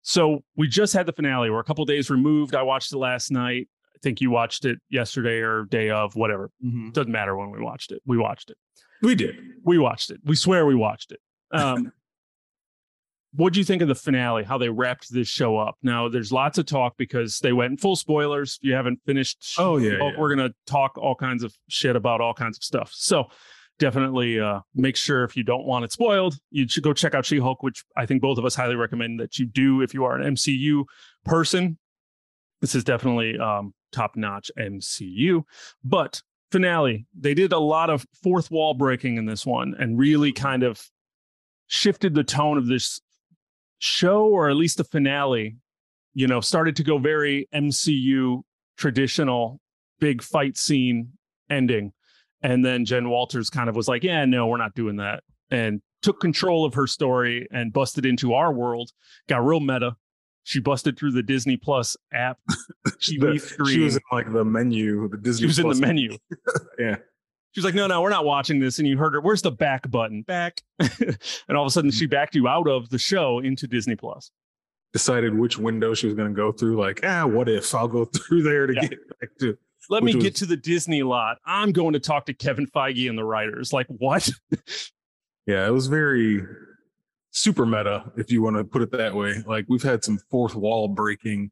[0.02, 1.50] So we just had the finale.
[1.50, 2.54] We're a couple days removed.
[2.54, 3.68] I watched it last night.
[3.94, 6.50] I think you watched it yesterday or day of, whatever.
[6.64, 6.92] Mhm.
[6.92, 8.02] Doesn't matter when we watched it.
[8.06, 8.58] We watched it.
[9.02, 9.36] We did.
[9.64, 10.20] We watched it.
[10.24, 11.20] We swear we watched it.
[11.52, 11.92] Um,
[13.36, 14.44] what do you think of the finale?
[14.44, 15.76] How they wrapped this show up?
[15.82, 18.58] Now, there's lots of talk because they went full spoilers.
[18.62, 19.54] You haven't finished.
[19.58, 20.12] Oh, yeah, yeah.
[20.16, 22.92] We're gonna talk all kinds of shit about all kinds of stuff.
[22.94, 23.24] So
[23.78, 27.26] definitely uh, make sure if you don't want it spoiled, you should go check out
[27.26, 30.16] She-Hulk, which I think both of us highly recommend that you do if you are
[30.16, 30.84] an MCU
[31.24, 31.78] person.
[32.60, 35.42] This is definitely um, top-notch MCU.
[35.82, 40.32] But finale, they did a lot of fourth wall breaking in this one and really
[40.32, 40.80] kind of
[41.66, 43.00] shifted the tone of this
[43.84, 45.56] show or at least the finale
[46.14, 48.40] you know started to go very mcu
[48.78, 49.60] traditional
[50.00, 51.10] big fight scene
[51.50, 51.92] ending.
[52.42, 55.22] And then jen walters kind of was like yeah no we're not doing that.
[55.50, 58.90] And took control of her story and busted into our world
[59.28, 59.96] got real meta.
[60.44, 62.38] She busted through the disney plus app.
[63.00, 63.20] TV
[63.56, 65.40] The- she was in like the menu, the Disney.
[65.42, 66.16] She was in the Plus- menu.
[66.78, 66.96] Yeah.
[67.54, 68.78] She was like, no, no, we're not watching this.
[68.80, 70.22] And you heard her, where's the back button?
[70.22, 70.60] Back.
[70.80, 74.30] and all of a sudden she backed you out of the show into Disney Plus.
[74.92, 76.80] Decided which window she was going to go through.
[76.80, 78.86] Like, ah, what if I'll go through there to Yeah.
[78.88, 79.56] get back to.
[79.90, 81.38] Let me Which get was- to the Disney lot.
[81.46, 83.72] I'm going to talk to Kevin Feige and the writers.
[83.72, 84.28] Like, what?
[85.46, 86.42] Yeah, it was very
[87.32, 89.42] super meta, if you want to put it that way.
[89.46, 91.50] Like we've had some fourth wall breaking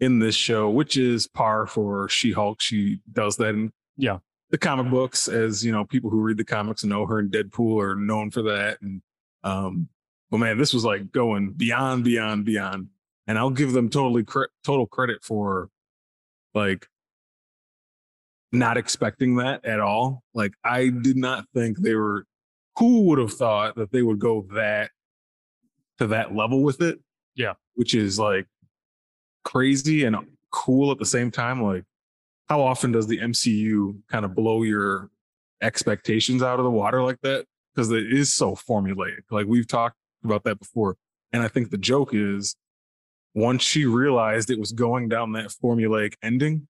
[0.00, 2.60] in this show, which is par for She-Hulk.
[2.62, 4.18] She does that in Yeah.
[4.54, 7.82] The comic books, as you know, people who read the comics know her and Deadpool
[7.82, 8.80] are known for that.
[8.82, 9.02] And
[9.42, 9.88] um,
[10.30, 12.86] but man, this was like going beyond, beyond, beyond.
[13.26, 15.70] And I'll give them totally cre- total credit for
[16.54, 16.86] like
[18.52, 20.22] not expecting that at all.
[20.34, 22.24] Like I did not think they were
[22.78, 24.92] who would have thought that they would go that
[25.98, 27.00] to that level with it?
[27.34, 27.54] Yeah.
[27.74, 28.46] Which is like
[29.42, 30.14] crazy and
[30.52, 31.60] cool at the same time.
[31.60, 31.82] Like,
[32.48, 35.10] how often does the MCU kind of blow your
[35.62, 37.46] expectations out of the water like that?
[37.74, 39.22] Because it is so formulaic.
[39.30, 40.96] Like, we've talked about that before.
[41.32, 42.54] And I think the joke is
[43.34, 46.68] once she realized it was going down that formulaic ending,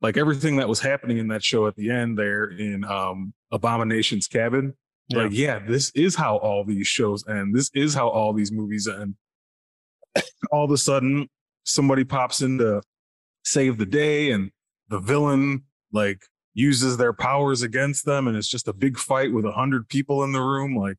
[0.00, 4.26] like everything that was happening in that show at the end there in um Abomination's
[4.28, 4.74] cabin,
[5.08, 5.22] Yeah.
[5.24, 7.54] like, yeah, this is how all these shows end.
[7.54, 9.16] This is how all these movies end.
[10.50, 11.28] all of a sudden,
[11.64, 12.80] somebody pops in to
[13.44, 14.50] save the day, and
[14.88, 16.22] the villain like
[16.54, 20.24] uses their powers against them, and it's just a big fight with a hundred people
[20.24, 20.76] in the room.
[20.76, 20.96] Like,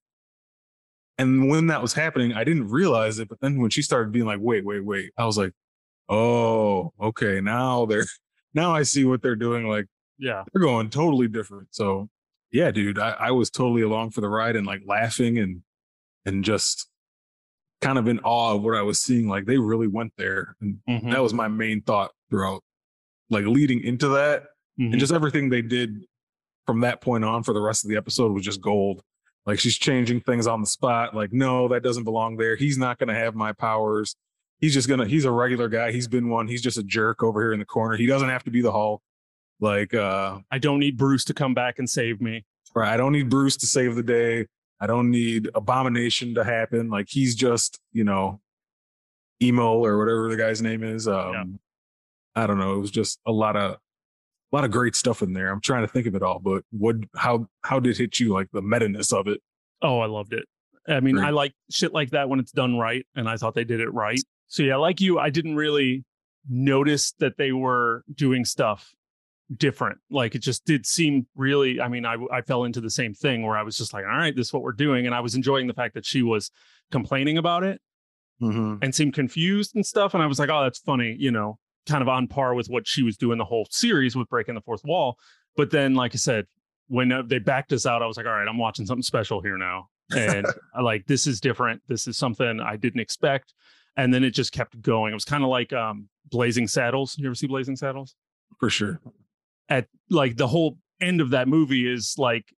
[1.17, 3.27] and when that was happening, I didn't realize it.
[3.29, 5.51] But then when she started being like, wait, wait, wait, I was like,
[6.07, 8.05] oh, okay, now they're
[8.53, 9.67] now I see what they're doing.
[9.67, 9.85] Like,
[10.17, 10.43] Yeah.
[10.53, 11.67] they're going totally different.
[11.71, 12.09] So
[12.51, 15.61] yeah, dude, I, I was totally along for the ride and like laughing and
[16.25, 16.87] and just
[17.81, 19.27] kind of in awe of what I was seeing.
[19.27, 20.55] Like they really went there.
[20.61, 21.11] And Mhm.
[21.11, 22.63] that was my main thought throughout
[23.29, 24.43] like leading into that.
[24.79, 24.91] Mhm.
[24.91, 26.05] And just everything they did
[26.65, 29.01] from that point on for the rest of the episode was just gold.
[29.45, 31.15] Like she's changing things on the spot.
[31.15, 32.55] Like, no, that doesn't belong there.
[32.55, 34.15] He's not gonna have my powers.
[34.59, 35.91] He's just gonna, he's a regular guy.
[35.91, 36.47] He's been one.
[36.47, 37.95] He's just a jerk over here in the corner.
[37.95, 39.01] He doesn't have to be the Hulk.
[39.61, 42.45] Like, uh, I don't need Bruce to come back and save me.
[42.75, 42.93] Right.
[42.93, 44.45] I don't need Bruce to save the day.
[44.79, 46.89] I don't need Abomination to happen.
[46.89, 48.39] Like he's just, you know,
[49.41, 51.07] emo or whatever the guy's name is.
[51.07, 51.59] Um
[52.39, 52.73] I don't know.
[52.73, 53.77] It was just a lot of
[54.51, 55.51] a lot of great stuff in there.
[55.51, 58.29] I'm trying to think of it all, but what how how did it hit you
[58.33, 59.41] like the meta-ness of it?
[59.81, 60.45] Oh, I loved it.
[60.87, 61.27] I mean, Great.
[61.27, 63.93] I like shit like that when it's done right, and I thought they did it
[63.93, 64.19] right.
[64.47, 66.03] So yeah, like you, I didn't really
[66.49, 68.93] notice that they were doing stuff
[69.55, 69.99] different.
[70.09, 71.79] Like it just did seem really.
[71.79, 74.17] I mean, I I fell into the same thing where I was just like, all
[74.17, 76.49] right, this is what we're doing, and I was enjoying the fact that she was
[76.91, 77.79] complaining about it
[78.41, 78.77] mm-hmm.
[78.81, 82.01] and seemed confused and stuff, and I was like, oh, that's funny, you know, kind
[82.01, 84.83] of on par with what she was doing the whole series with breaking the fourth
[84.85, 85.17] wall.
[85.57, 86.45] But then, like I said,
[86.87, 89.41] when uh, they backed us out, I was like, all right, I'm watching something special
[89.41, 89.89] here now.
[90.15, 91.81] And I like, this is different.
[91.87, 93.53] This is something I didn't expect.
[93.97, 95.11] And then it just kept going.
[95.11, 97.17] It was kind of like um, Blazing Saddles.
[97.17, 98.15] You ever see Blazing Saddles?
[98.59, 99.01] For sure.
[99.67, 102.53] At like the whole end of that movie is like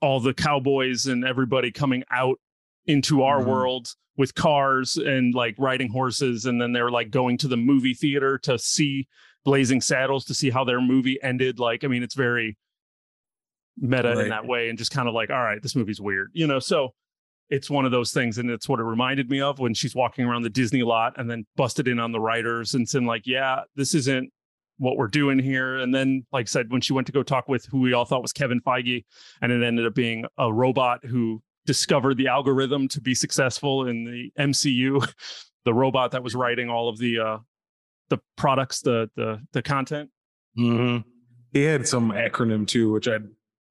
[0.00, 2.38] all the cowboys and everybody coming out
[2.86, 3.46] into our Mhm.
[3.46, 6.44] world with cars and like riding horses.
[6.46, 9.08] And then they're like going to the movie theater to see
[9.44, 11.58] Blazing Saddles to see how their movie ended.
[11.58, 12.56] Like, I mean, it's very
[13.76, 16.46] meta in that way and just kind of like, all right, this movie's weird, you
[16.46, 16.60] know?
[16.60, 16.94] So
[17.50, 18.38] it's one of those things.
[18.38, 21.28] And it's what it reminded me of when she's walking around the Disney lot and
[21.30, 24.30] then busted in on the writers and saying, like, yeah, this isn't
[24.78, 25.76] what we're doing here.
[25.76, 28.04] And then, like I said, when she went to go talk with who we all
[28.04, 29.04] thought was Kevin Feige,
[29.42, 34.04] and it ended up being a robot who discovered the algorithm to be successful in
[34.04, 35.06] the MCU,
[35.64, 37.38] the robot that was writing all of the uh
[38.10, 40.10] the products, the the the content.
[40.56, 40.98] hmm
[41.52, 43.18] He had some acronym too, which I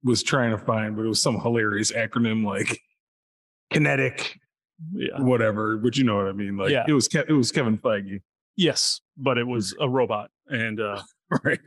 [0.04, 2.80] was trying to find, but it was some hilarious acronym like
[3.72, 4.40] kinetic
[4.94, 5.22] yeah.
[5.22, 6.58] whatever, but you know what I mean.
[6.58, 6.84] Like Yeah.
[6.88, 8.22] it was Ke- it was Kevin Feige,
[8.56, 11.02] Yes, but it was a robot, and uh,
[11.44, 11.60] right?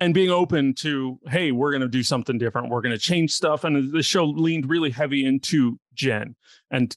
[0.00, 2.70] And being open to hey we're going to do something different.
[2.70, 3.64] We're going to change stuff.
[3.64, 6.34] And the show leaned really heavy into jen.
[6.70, 6.94] And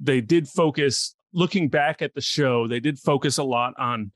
[0.00, 4.10] they did focus looking back at the show they did focus a lot on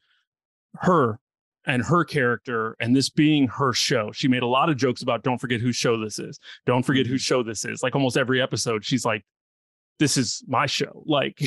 [0.76, 1.20] her
[1.66, 4.11] and her character and this being her show.
[4.12, 6.38] She made a lot of jokes about don't forget whose show this is.
[6.64, 7.83] Don't forget whose show this is.
[7.83, 9.24] Like almost every episode she's like
[9.98, 11.03] this is my show.
[11.07, 11.38] Like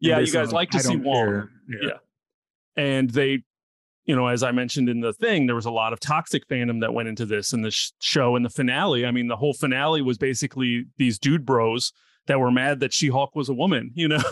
[0.00, 1.26] yeah you guys like to see wong.
[1.26, 1.50] Care.
[1.82, 1.90] Yeah.
[2.76, 3.42] and they
[4.08, 6.80] you know as i mentioned in the thing there was a lot of toxic fandom
[6.80, 9.52] that went into this and the sh- show and the finale i mean the whole
[9.54, 11.92] finale was basically these dude bros
[12.26, 14.22] that were mad that she-hulk was a woman you know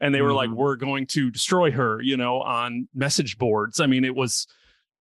[0.00, 0.54] and they were like Mhm.
[0.56, 4.46] we're going to destroy her you know on message boards i mean it was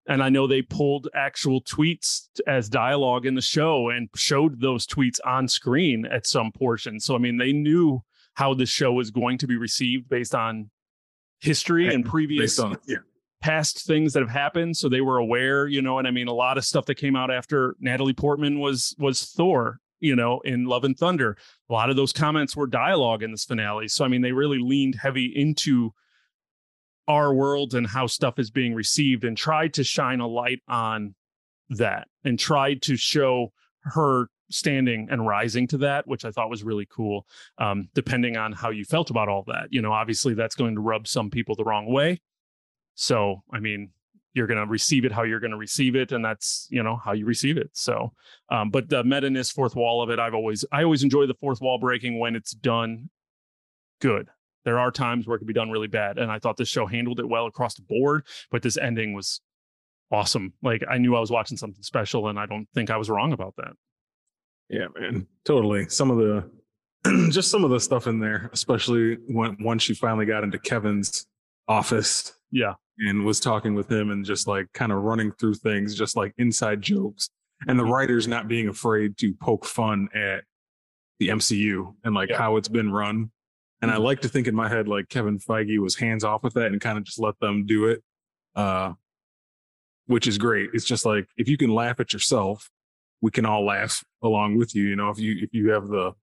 [0.07, 4.85] and i know they pulled actual tweets as dialogue in the show and showed those
[4.85, 8.01] tweets on screen at some portion so i mean they knew
[8.33, 10.69] how the show was going to be received based on
[11.39, 12.97] history and previous based on yeah.
[13.45, 16.27] Past things that have happened so they were aware you know and i mean?
[16.27, 20.39] A lot of stuff that came out after natalie portman was was thor you know
[20.41, 21.37] in love and thunder.
[21.69, 23.87] A lot of those comments were dialogue in this finale.
[23.87, 25.93] So i mean they really leaned heavy into
[27.07, 31.13] our world and how stuff is being received and tried to shine a light on
[31.69, 33.53] that and tried to show
[33.83, 37.27] her standing and rising to that which i thought was really cool
[37.59, 39.67] um, depending on how you felt about all that.
[39.69, 42.21] You know obviously that's going to rub some people the wrong way
[42.95, 43.91] so, I mean,
[44.33, 46.97] you're going to receive it how you're going to receive it, and that's you know
[46.97, 47.69] how you receive it.
[47.73, 48.11] So,
[48.49, 51.61] um, but the meta-ness fourth wall of it, I've always I always enjoy the fourth
[51.61, 53.09] wall breaking when it's done
[54.01, 54.27] good.
[54.65, 56.85] There are times where it can be done really bad, and I thought this show
[56.85, 58.25] handled it well across the board.
[58.51, 59.39] But this ending was
[60.11, 60.53] awesome.
[60.61, 63.31] Like I knew I was watching something special, and I don't think I was wrong
[63.31, 63.73] about that.
[64.69, 65.87] Yeah, man, totally.
[65.87, 66.49] Some of the
[67.31, 71.25] just some of the stuff in there, especially when once she finally got into Kevin's
[71.67, 75.95] office Yeah, and was talking with him and just like kind of running through things,
[75.95, 77.29] just like inside jokes,
[77.67, 77.91] and the Mhm.
[77.91, 80.43] writers not being afraid to poke fun at
[81.19, 82.37] the MCU and like Yeah.
[82.37, 83.31] how it's been run.
[83.81, 84.03] And I Mhm.
[84.03, 86.79] like to think in my head like Kevin Feige was hands off with that and
[86.81, 88.03] kind of just let them do it,
[88.55, 88.93] uh,
[90.07, 90.69] which is great.
[90.73, 92.69] It's just like if you can laugh at yourself,
[93.21, 94.83] we can all laugh along with you.
[94.83, 96.13] You know, if you if you have the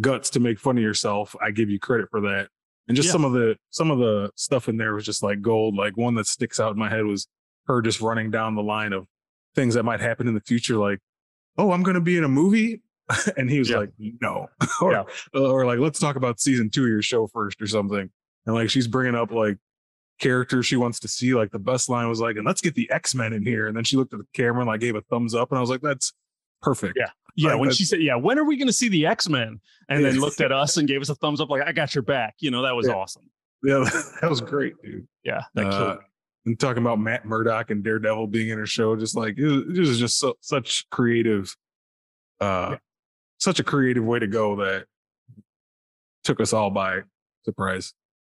[0.00, 2.48] guts to make fun of yourself, I give you credit for that.
[2.88, 3.12] And just Yeah.
[3.12, 5.74] some of the some of the stuff in there was just like gold.
[5.74, 7.26] Like one that sticks out in my head was
[7.66, 9.06] her just running down the line of
[9.54, 10.98] things that might happen in the future, like,
[11.56, 12.82] oh, I'm gonna be in a movie.
[13.36, 13.78] and he was Yeah.
[13.78, 14.48] like, no.
[14.82, 15.04] or, Yeah.
[15.34, 18.10] or like, let's talk about season two of your show first or something.
[18.46, 19.58] And like she's bringing up like
[20.20, 21.34] characters she wants to see.
[21.34, 23.66] Like the best line was like, and let's get the X-Men in here.
[23.66, 25.50] And then she looked at the camera and like gave a thumbs up.
[25.50, 26.12] And I was like, that's
[26.62, 26.96] perfect.
[26.98, 27.10] Yeah.
[27.36, 27.50] Yeah.
[27.52, 30.04] Like, when she said, "Yeah, when are we going to see the X Men?" and
[30.04, 32.34] then looked at us and gave us a thumbs up, like, "I got your back."
[32.38, 32.94] You know, that was Yeah.
[32.94, 33.30] awesome.
[33.62, 33.84] Yeah,
[34.20, 35.06] that was great, dude.
[35.24, 35.98] Yeah, that Uh, killed.
[35.98, 36.04] me.
[36.46, 39.78] and talking about Matt Murdock and Daredevil being in her show, just like it was,
[39.78, 41.56] it was just so, such creative,
[42.40, 42.78] uh, Yeah.
[43.38, 44.84] such a creative way to go that
[46.24, 47.00] took us all by
[47.44, 47.92] surprise.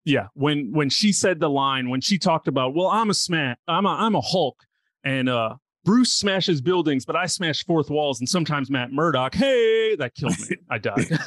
[0.05, 3.57] yeah when when she said the line when she talked about well i'm a smash
[3.69, 4.65] i'm a i'm a hulk
[5.05, 5.55] and uh
[5.87, 10.39] bruce smashes buildings but i smash fourth walls and sometimes matt murdock hey that killed
[10.51, 10.57] me.
[10.71, 11.07] I died.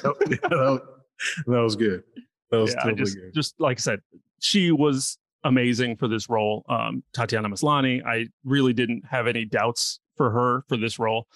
[1.47, 2.03] That, was, good.
[2.49, 3.33] That was yeah, totally just good.
[3.33, 3.99] just like i said
[4.39, 6.63] she was amazing for this role.
[6.69, 11.27] Um tatiana maslany i really didn't have any doubts for her for this role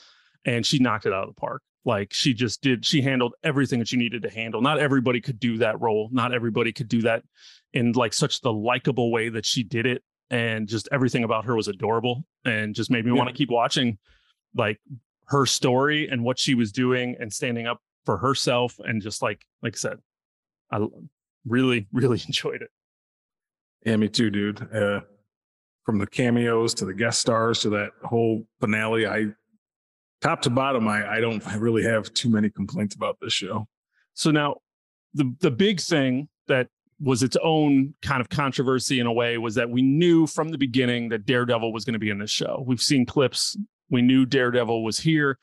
[0.46, 1.62] and she knocked it out of the park.
[1.86, 4.62] Like she just did she handled everything that she needed to handle.
[4.62, 6.10] Not everybody could do that role.
[6.12, 7.24] Not everybody could do that
[7.74, 10.04] in like such the likable way that she did it
[10.34, 13.18] and just everything about her was adorable and just made me Yeah.
[13.18, 13.98] want to keep watching
[14.56, 14.80] like
[15.28, 19.46] her story and what she was doing and standing up for herself and just like
[19.62, 19.98] like i said
[20.72, 20.86] I
[21.46, 22.72] really really enjoyed it
[23.86, 24.60] Yeah, me too, dude.
[24.74, 25.02] Uh,
[25.86, 29.28] from the cameos to the guest stars to that whole finale, I
[30.22, 33.68] top to bottom, I, I don't really have too many complaints about this show.
[34.14, 34.58] So now
[35.14, 36.68] the the big thing that
[37.00, 40.58] was its own kind of controversy in a way was that we knew from the
[40.58, 42.64] beginning that Daredevil was going to be in this show.
[42.66, 43.58] We've seen clips.
[43.90, 45.38] We knew Daredevil was here.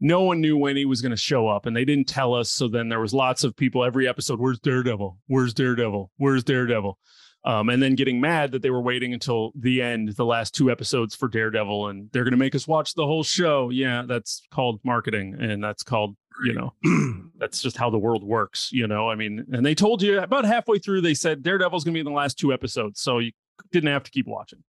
[0.00, 2.50] No one knew when he was going to show up and they didn't tell us.
[2.50, 5.18] So then there was lots of people every episode, where's Daredevil?
[5.26, 6.10] Where's Daredevil?
[6.18, 6.98] Where's Daredevil?
[7.46, 10.68] Um, and then getting mad that they were waiting until the end, the last two
[10.68, 13.70] episodes for Daredevil, and they're going to make us watch the whole show.
[13.70, 16.72] Yeah, that's called marketing, and that's called you know
[17.38, 19.08] that's just how the world works, you know.
[19.08, 22.06] I mean, and they told you about halfway through, they said Daredevil's gonna be in
[22.06, 23.32] the last two episodes, so you
[23.72, 24.62] didn't have to keep watching.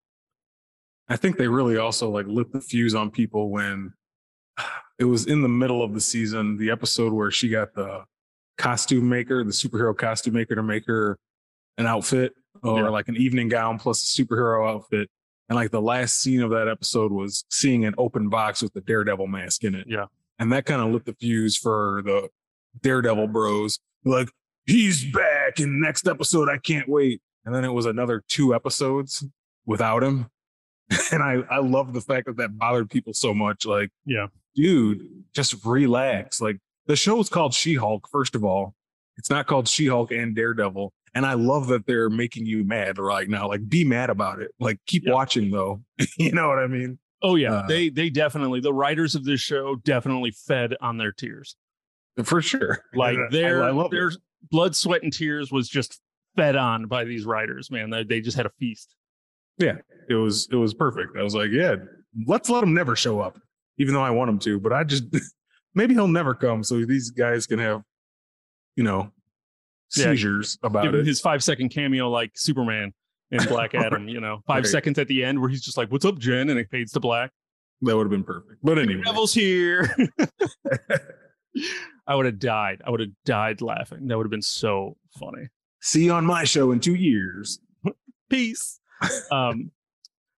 [1.08, 3.94] I think they really also like lit the fuse on people when
[5.00, 8.04] it was in the middle of the season, the episode where she got the
[8.58, 11.18] costume maker, the superhero costume maker, to make her
[11.78, 12.90] an outfit or Yeah.
[12.90, 15.10] like an evening gown plus a superhero outfit.
[15.50, 18.82] And like the last scene of that episode was seeing an open box with the
[18.82, 19.86] Daredevil mask in it.
[19.88, 20.06] Yeah.
[20.40, 22.30] And that kind of lit the fuse for the
[22.82, 23.80] Daredevil bros.
[24.04, 24.30] Like,
[24.66, 26.50] he's back in the next episode.
[26.50, 27.22] I can't wait.
[27.46, 29.26] And then it was another two episodes
[29.66, 30.28] without him.
[31.12, 33.66] And I, I love the fact that that bothered people so much.
[33.66, 34.28] Like, Yeah.
[34.56, 35.02] dude,
[35.34, 36.40] just relax.
[36.40, 38.76] Like, the show's called She Hulk, first of all.
[39.18, 40.94] It's not called She Hulk and Daredevil.
[41.16, 43.48] And I love that they're making you mad right now.
[43.48, 44.52] Like, be mad about it.
[44.60, 45.14] Like, keep Yeah.
[45.14, 45.82] watching though.
[46.20, 47.00] you know what I mean?
[47.22, 51.12] Oh yeah, Uh, they they definitely the writers of this show definitely fed on their
[51.12, 51.56] tears.
[52.24, 52.80] For sure.
[52.96, 53.92] Like their I it.
[53.92, 54.12] their
[54.52, 56.00] blood, sweat, and tears was just
[56.36, 57.72] fed on by these writers.
[57.72, 58.96] Man, they, they just had a feast.
[59.58, 59.78] Yeah,
[60.10, 61.18] it was it was perfect.
[61.18, 61.76] I was like, yeah,
[62.28, 63.40] let's let him never show up,
[63.78, 64.60] even though I want him to.
[64.60, 65.04] But I just
[65.76, 67.82] maybe he'll never come, so these guys can have,
[68.76, 69.12] you know,
[69.96, 71.06] Yeah, seizures about it.
[71.06, 72.94] his five second cameo like Superman
[73.36, 74.08] in Black Adam.
[74.08, 74.68] You know, five Right.
[74.68, 77.00] seconds at the end where he's just like, "What's up, Jen?" and it fades to
[77.00, 77.32] black.
[77.82, 78.60] that would have been perfect.
[78.64, 79.96] But anyway, Devil's here.
[82.08, 82.82] I would have died.
[82.86, 84.08] I would have died laughing.
[84.08, 85.48] That would have been so funny.
[85.82, 87.60] see you on my show in two years.
[88.30, 88.80] Peace.
[89.32, 89.72] um,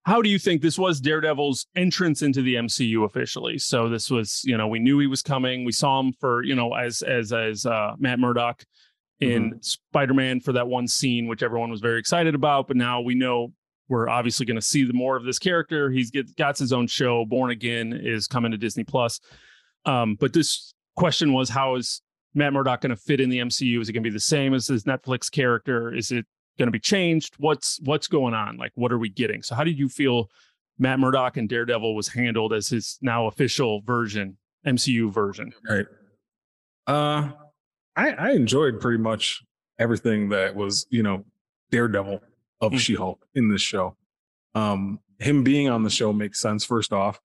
[0.05, 3.57] how do you think this was Daredevil's entrance into the MCU officially?
[3.57, 5.65] So this was, you know, we knew he was coming.
[5.65, 8.63] We saw him for, you know, as as as uh, Matt Murdock
[9.19, 12.67] in Spider-Man for that one scene, which everyone was very excited about.
[12.67, 13.53] But now we know
[13.89, 15.89] we're obviously going to see the more of this character.
[15.89, 17.25] He's get, got his own show.
[17.25, 19.19] Born Again is coming to Disney Plus.
[19.85, 22.01] Um, but this question was, how is
[22.33, 23.81] Matt Murdock going to fit in the MCU?
[23.81, 25.93] Is it going to be the same as his Netflix character?
[25.93, 26.25] Is it
[26.59, 27.35] going to be changed?
[27.37, 28.57] What's what's going on?
[28.57, 29.41] Like, what are we getting?
[29.41, 30.29] So, how did you feel
[30.77, 35.53] Matt Murdock and Daredevil was handled as his now official version, MCU version?
[35.67, 35.85] Right.
[36.85, 37.31] Uh,
[37.97, 39.43] I I enjoyed pretty much
[39.79, 41.25] everything that was you know
[41.71, 42.21] Daredevil
[42.61, 42.79] of Mhm.
[42.79, 43.97] She Hulk in this show.
[44.55, 46.63] Um, him being on the show makes sense.
[46.63, 47.19] First off,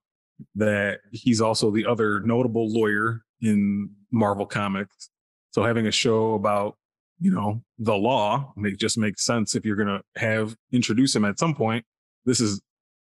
[0.55, 5.09] that he's also the other notable lawyer in Marvel Comics.
[5.51, 6.77] So having a show about
[7.19, 11.39] you know the law make just makes sense if you're gonna have introduce him at
[11.39, 11.85] some point.
[12.25, 12.61] This is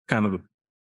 [0.09, 0.41] kind of the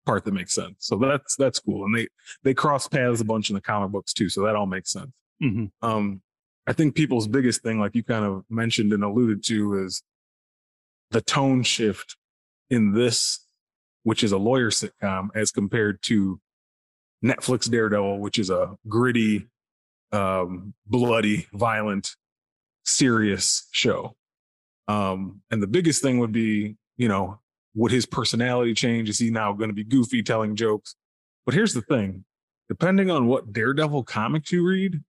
[0.06, 0.76] part that makes sense.
[0.80, 1.84] So that's that's cool.
[1.86, 2.06] And they
[2.42, 4.28] they cross paths a bunch in the comic books too.
[4.28, 5.10] So that all makes sense.
[5.42, 5.70] Mhm.
[5.82, 6.20] Um,
[6.66, 10.03] I think people's biggest thing, like you kind of mentioned and alluded to, is
[11.11, 12.16] the tone shift
[12.70, 13.40] in this,
[14.03, 16.40] which is a lawyer sitcom, as compared to
[17.24, 19.46] Netflix Daredevil, which is a gritty,
[20.12, 22.16] um, bloody, violent,
[22.85, 24.16] serious show.
[24.88, 27.40] Um, and the biggest thing would be, you know,
[27.74, 29.09] would his personality change?
[29.09, 30.94] Is he now going to be goofy, telling jokes?
[31.44, 32.24] But here's the thing:
[32.68, 35.03] depending on what Daredevil comics you read,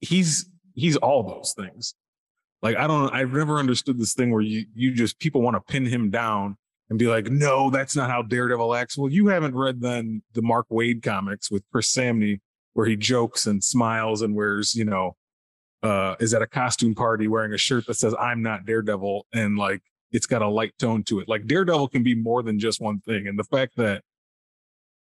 [0.00, 1.94] he's he's all those things.
[2.62, 5.72] Like I don't, I've never understood this thing where you you just people want to
[5.72, 6.56] pin him down
[6.90, 8.96] and be like, no, that's not how Daredevil acts.
[8.96, 12.40] Well, you haven't read then the Mark Waid comics with Chris Samnee,
[12.72, 15.16] where he jokes and smiles and wears, you know,
[15.82, 19.56] uh, is at a costume party wearing a shirt that says "I'm not Daredevil" and
[19.56, 21.28] like it's got a light tone to it.
[21.28, 24.02] Like Daredevil can be more than just one thing, and the fact that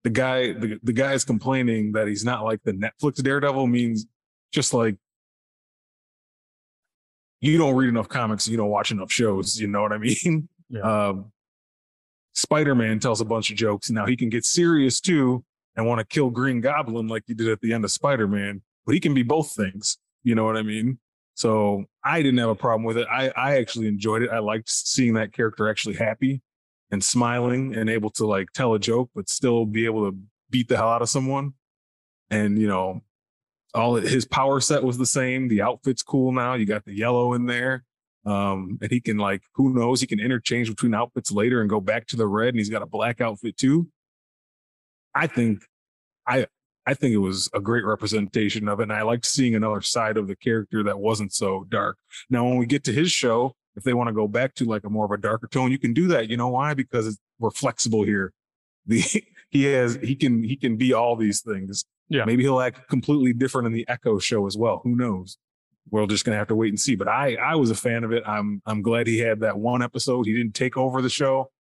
[0.04, 4.06] the guy the, the guy is complaining that he's not like the Netflix Daredevil means
[4.52, 4.96] just like
[7.40, 9.60] you don't read enough comics, you don't watch enough shows.
[9.60, 10.48] You know what I mean?
[10.68, 10.80] Yeah.
[10.80, 11.32] Um,
[12.34, 13.90] Spider Man tells a bunch of jokes.
[13.90, 15.44] Now he can get serious too
[15.76, 18.62] and want to kill Green Goblin like he did at the end of Spider Man,
[18.86, 19.98] but he can be both things.
[20.22, 20.98] You know what I mean?
[21.34, 23.06] So I didn't have a problem with it.
[23.10, 24.30] I, I actually enjoyed it.
[24.30, 26.42] I liked seeing that character actually happy
[26.90, 30.18] and smiling and able to like tell a joke, but still be able to
[30.50, 31.54] beat the hell out of someone.
[32.30, 33.02] And, you know,
[33.74, 35.48] all his power set was the same.
[35.48, 36.54] The outfit's cool now.
[36.54, 37.84] You got the yellow in there.
[38.24, 41.80] Um, and he can like, who knows, he can interchange between outfits later and go
[41.80, 43.88] back to the red, and he's got a black outfit too.
[45.14, 45.62] I think
[46.26, 46.46] I
[46.86, 48.84] I think it was a great representation of it.
[48.84, 51.98] And I liked seeing another side of the character that wasn't so dark.
[52.30, 54.84] Now, when we get to his show, if they want to go back to like
[54.84, 56.30] a more of a darker tone, you can do that.
[56.30, 56.72] You know why?
[56.72, 58.32] Because we're flexible here.
[58.86, 61.84] The he has he can he can be all these things.
[62.08, 62.24] Yeah.
[62.24, 64.80] Maybe he'll act completely different in the Echo show as well.
[64.84, 65.38] Who knows?
[65.90, 66.96] We're just gonna have to wait and see.
[66.96, 68.22] But I I was a fan of it.
[68.26, 70.26] I'm I'm glad he had that one episode.
[70.26, 71.50] He didn't take over the show.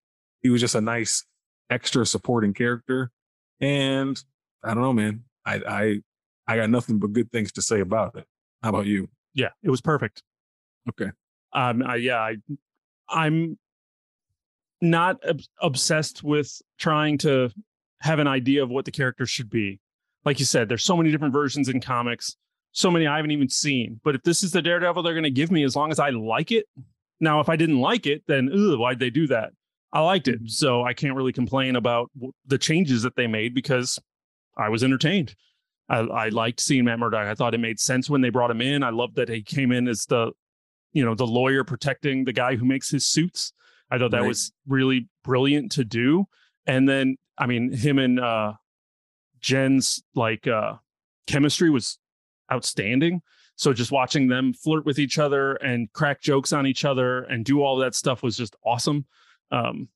[0.42, 1.24] He was just a nice
[1.70, 3.10] extra supporting character.
[3.60, 4.22] And
[4.62, 5.24] I don't know, man.
[5.44, 6.02] I I
[6.46, 8.26] I got nothing but good things to say about it.
[8.62, 9.08] How about you?
[9.34, 10.22] Yeah, it was perfect.
[10.88, 11.10] Okay.
[11.52, 12.36] Um, I, yeah, I,
[13.08, 13.58] I'm
[14.80, 17.50] not ob- obsessed with trying to
[18.00, 19.80] have an idea of what the character should be.
[20.24, 22.36] Like you said, there's so many different versions in comics.
[22.72, 24.00] so many I haven't even seen.
[24.04, 26.10] But if this is the Daredevil they're going to give me, as long as I
[26.10, 26.66] like it.
[27.20, 29.50] Now, if I didn't like it, then ugh, why'd they do that?
[29.92, 32.10] I liked it, so I can't really complain about
[32.46, 33.98] the changes that they made because
[34.56, 35.34] I was entertained.
[35.88, 37.26] I, I liked seeing Matt Murdock.
[37.26, 38.82] I thought it made sense when they brought him in.
[38.82, 40.32] I loved that he came in as the,
[40.92, 43.52] you know, the lawyer protecting the guy who makes his suits.
[43.90, 44.28] I thought that Right.
[44.28, 46.26] was really brilliant to do.
[46.66, 48.52] And then, I mean, him and uh,
[49.40, 50.74] Jen's like uh,
[51.26, 51.98] chemistry was
[52.52, 53.22] outstanding.
[53.56, 57.44] So just watching them flirt with each other and crack jokes on each other and
[57.44, 59.04] do all that stuff was just awesome.
[59.50, 59.88] Um,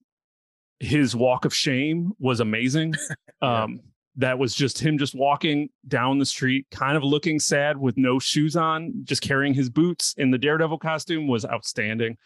[0.80, 2.94] his walk of shame was amazing.
[3.40, 3.80] Um,
[4.16, 8.20] that was just him just walking down the street, kind of looking sad with no
[8.20, 12.16] shoes on, just carrying his boots in the Daredevil costume was outstanding.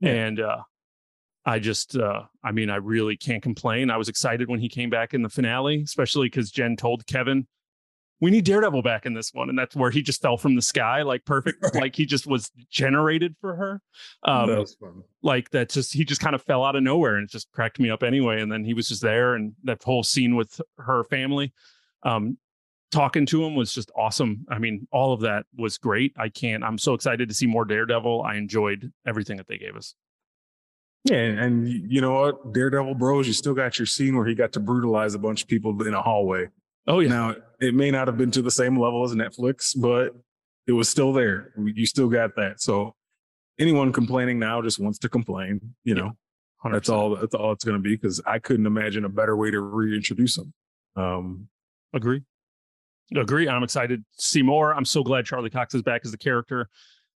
[0.00, 0.10] Yeah.
[0.10, 0.58] And uh,
[1.48, 3.88] I just, uh, I mean, I really can't complain.
[3.90, 7.46] I was excited when he came back in the finale, especially because Jen told Kevin,
[8.20, 9.48] we need Daredevil back in this one.
[9.48, 11.74] And that's where he just fell from the sky, like perfect, Right.
[11.74, 13.80] like he just was generated for her.
[14.24, 15.02] Um, that was fun.
[15.22, 17.78] like that just he just kind of fell out of nowhere and it just cracked
[17.78, 21.04] me up anyway and then he was just there and that whole scene with her
[21.04, 21.52] family
[22.02, 22.36] um
[22.92, 26.62] talking to him was just awesome i mean all of that was great i can't
[26.62, 29.94] i'm so excited to see more daredevil i enjoyed everything that they gave us
[31.08, 34.52] Yeah, and, you know what, Daredevil Bros, you still got your scene where he got
[34.54, 36.48] to brutalize a bunch of people in a hallway.
[36.88, 40.14] oh yeah Now, it may not have been to the same level as Netflix, but
[40.66, 41.52] it was still there.
[41.56, 42.60] You still got that.
[42.60, 42.94] So
[43.58, 45.60] anyone complaining now just wants to complain.
[45.84, 46.12] You know,
[46.64, 46.72] 100%.
[46.72, 47.16] that's all.
[47.16, 47.94] That's all it's going to be.
[47.96, 50.52] Because I couldn't imagine a better way to reintroduce them.
[50.96, 51.48] Um,
[51.94, 52.22] agree
[53.14, 56.18] agree i'm excited to see more i'm so glad charlie cox is back as the
[56.18, 56.68] character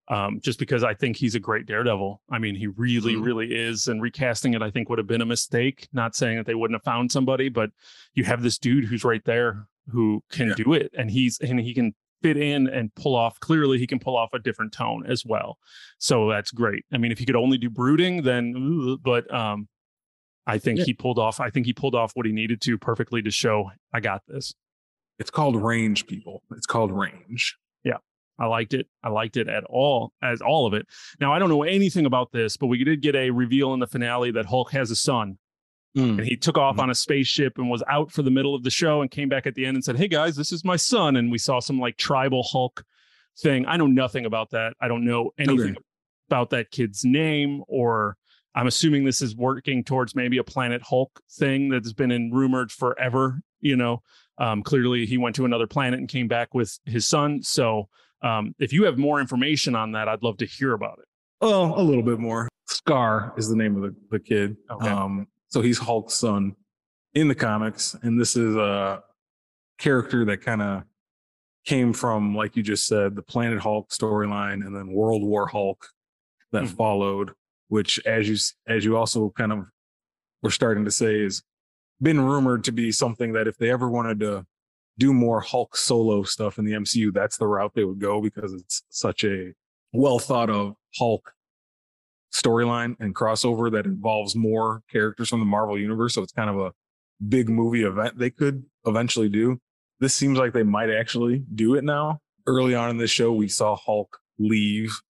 [0.08, 2.22] um, just because I think he's a great daredevil.
[2.30, 3.24] I mean, he really, Mhm.
[3.24, 3.88] really is.
[3.88, 5.86] And recasting it, I think, would have been a mistake.
[5.92, 7.70] Not saying that they wouldn't have found somebody, but
[8.14, 10.54] you have this dude who's right there who can Yeah.
[10.54, 13.38] do it, and he's and he can fit in and pull off.
[13.40, 15.58] Clearly, he can pull off a different tone as well.
[15.98, 16.84] So that's great.
[16.92, 19.68] I mean, if he could only do brooding, then, but um,
[20.46, 20.86] I think Yeah.
[20.86, 21.38] he pulled off.
[21.40, 24.54] I think he pulled off what he needed to perfectly to show I got this.
[25.20, 26.42] it's called range, people.
[26.52, 27.56] It's called range.
[28.38, 28.86] I liked it.
[29.02, 30.86] I liked it at all as all of it.
[31.20, 33.86] Now I don't know anything about this, but we did get a reveal in the
[33.86, 35.38] finale that Hulk has a son,
[35.96, 36.82] and he took off Mhm.
[36.84, 39.46] on a spaceship and was out for the middle of the show and came back
[39.46, 41.80] at the end and said, "Hey guys, this is my son." And we saw some
[41.80, 42.84] like tribal Hulk
[43.40, 43.66] thing.
[43.66, 44.74] I know nothing about that.
[44.80, 45.80] I don't know anything Okay.
[46.28, 48.16] about that kid's name or
[48.54, 52.72] I'm assuming this is working towards maybe a Planet Hulk thing that's been in rumored
[52.72, 53.40] forever.
[53.60, 54.02] You know,
[54.38, 57.42] um, clearly he went to another planet and came back with his son.
[57.42, 57.88] So
[58.22, 61.06] um, if you have more information on that, I'd love to hear about it.
[61.40, 62.48] Oh, a little bit more.
[62.68, 64.56] Skaar is the name of the, the kid.
[64.70, 64.88] Okay.
[64.88, 66.54] Um, so he's Hulk's son
[67.14, 67.96] in the comics.
[68.02, 69.02] And this is a
[69.78, 70.82] character that kind of
[71.64, 75.86] came from, like you just said, the Planet Hulk storyline and then World War Hulk
[76.52, 76.76] that Mhm.
[76.76, 77.32] followed,
[77.68, 79.64] which as you as you also kind of
[80.42, 81.42] were starting to say is
[82.00, 84.46] been rumored to be something that if they ever wanted to
[84.98, 88.52] do more Hulk solo stuff in the MCU, that's the route they would go because
[88.52, 89.52] it's such a
[89.92, 91.32] well thought of Hulk
[92.34, 96.14] storyline and crossover that involves more characters from the Marvel universe.
[96.14, 96.72] So it's kind of a
[97.26, 99.60] big movie event they could eventually do.
[100.00, 102.20] This seems like they might actually do it now.
[102.46, 105.00] Early on in this show, we saw Hulk leave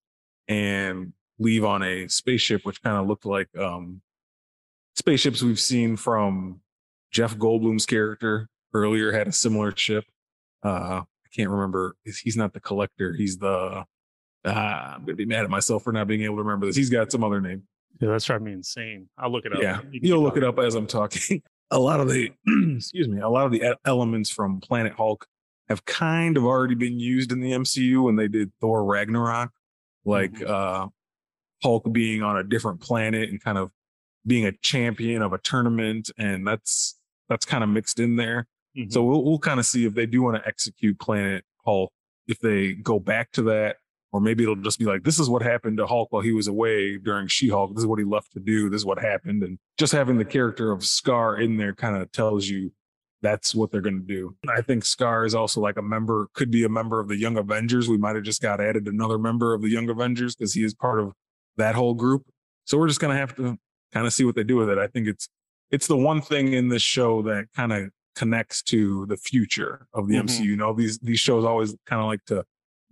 [0.49, 4.01] and leave on a spaceship, which kind of looked like um,
[4.97, 6.61] spaceships we've seen from
[7.11, 10.05] Jeff Goldblum's character earlier had a similar ship.
[10.65, 11.95] Uh, I can't remember.
[12.05, 13.13] He's not the collector.
[13.15, 13.85] He's the.
[14.45, 16.77] Ah, I'm gonna be mad at myself for not being able to remember this.
[16.77, 17.65] He's got some other name.
[18.01, 19.09] Yeah, that's driving me insane.
[19.19, 19.61] I'll look it up.
[19.61, 21.43] Yeah, you you'll look it up as I'm talking.
[21.71, 22.31] a lot of the,
[22.77, 25.27] excuse me, a lot of the elements from Planet Hulk
[25.69, 29.51] have kind of already been used in the MCU when they did Thor Ragnarok,
[30.05, 30.49] like Mhm.
[30.49, 30.89] uh,
[31.63, 33.73] Hulk being on a different planet and kind of
[34.27, 36.95] being a champion of a tournament, and that's
[37.29, 38.47] that's kind of mixed in there.
[38.79, 38.93] Mhm.
[38.93, 41.93] So we'll we'll kind of see if they do want to execute Planet Hulk,
[42.27, 43.77] if they go back to that,
[44.13, 46.47] or maybe it'll just be like, this is what happened to Hulk while he was
[46.49, 47.75] away during She-Hulk.
[47.75, 48.71] This is what he left to do.
[48.71, 52.11] This is what happened, and just having the character of Skaar in there kind of
[52.13, 52.73] tells you
[53.21, 54.37] that's what they're going to do.
[54.49, 57.37] I think Skaar is also like a member, could be a member of the Young
[57.37, 57.89] Avengers.
[57.89, 60.73] We might have just got added another member of the Young Avengers because he is
[60.73, 61.13] part of
[61.57, 62.23] that whole group.
[62.65, 63.59] So we're just going to have to
[63.93, 64.79] kind of see what they do with it.
[64.79, 65.29] I think it's
[65.73, 70.09] it's the one thing in this show that kind of connects to the future of
[70.09, 70.23] the Mhm.
[70.25, 70.45] MCU.
[70.45, 72.45] You know, these these shows always kind of like to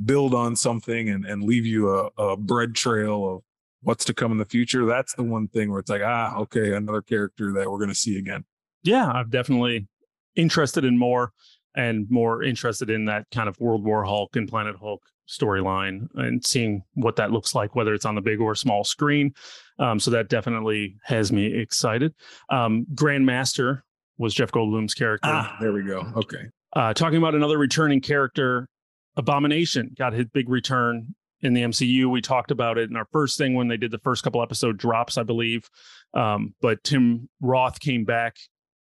[0.05, 3.43] build on something and and leave you a, a bread trail of
[3.83, 4.85] what's to come in the future.
[4.87, 8.03] That's the one thing where it's like, ah, okay, another character that we're going to
[8.07, 8.45] see again.
[8.83, 9.89] yeah, I'm definitely
[10.37, 11.33] interested in more.
[11.79, 16.43] and more interested in that kind of World War Hulk and Planet Hulk storyline and
[16.43, 19.35] seeing what that looks like, whether it's on the big or small screen.
[19.79, 22.15] Um, so that definitely has me excited.
[22.49, 23.83] Um, Grandmaster
[24.19, 25.29] was Jeff Goldblum's character.
[25.31, 26.13] Ah, there we go.
[26.17, 26.45] Okay.
[26.75, 28.69] Uh, talking about another returning character,
[29.17, 32.11] Abomination got his big return in the MCU.
[32.11, 34.77] We talked about it in our first thing when they did the first couple episode
[34.77, 35.69] drops, I believe.
[36.15, 38.37] Um, but Tim Roth came back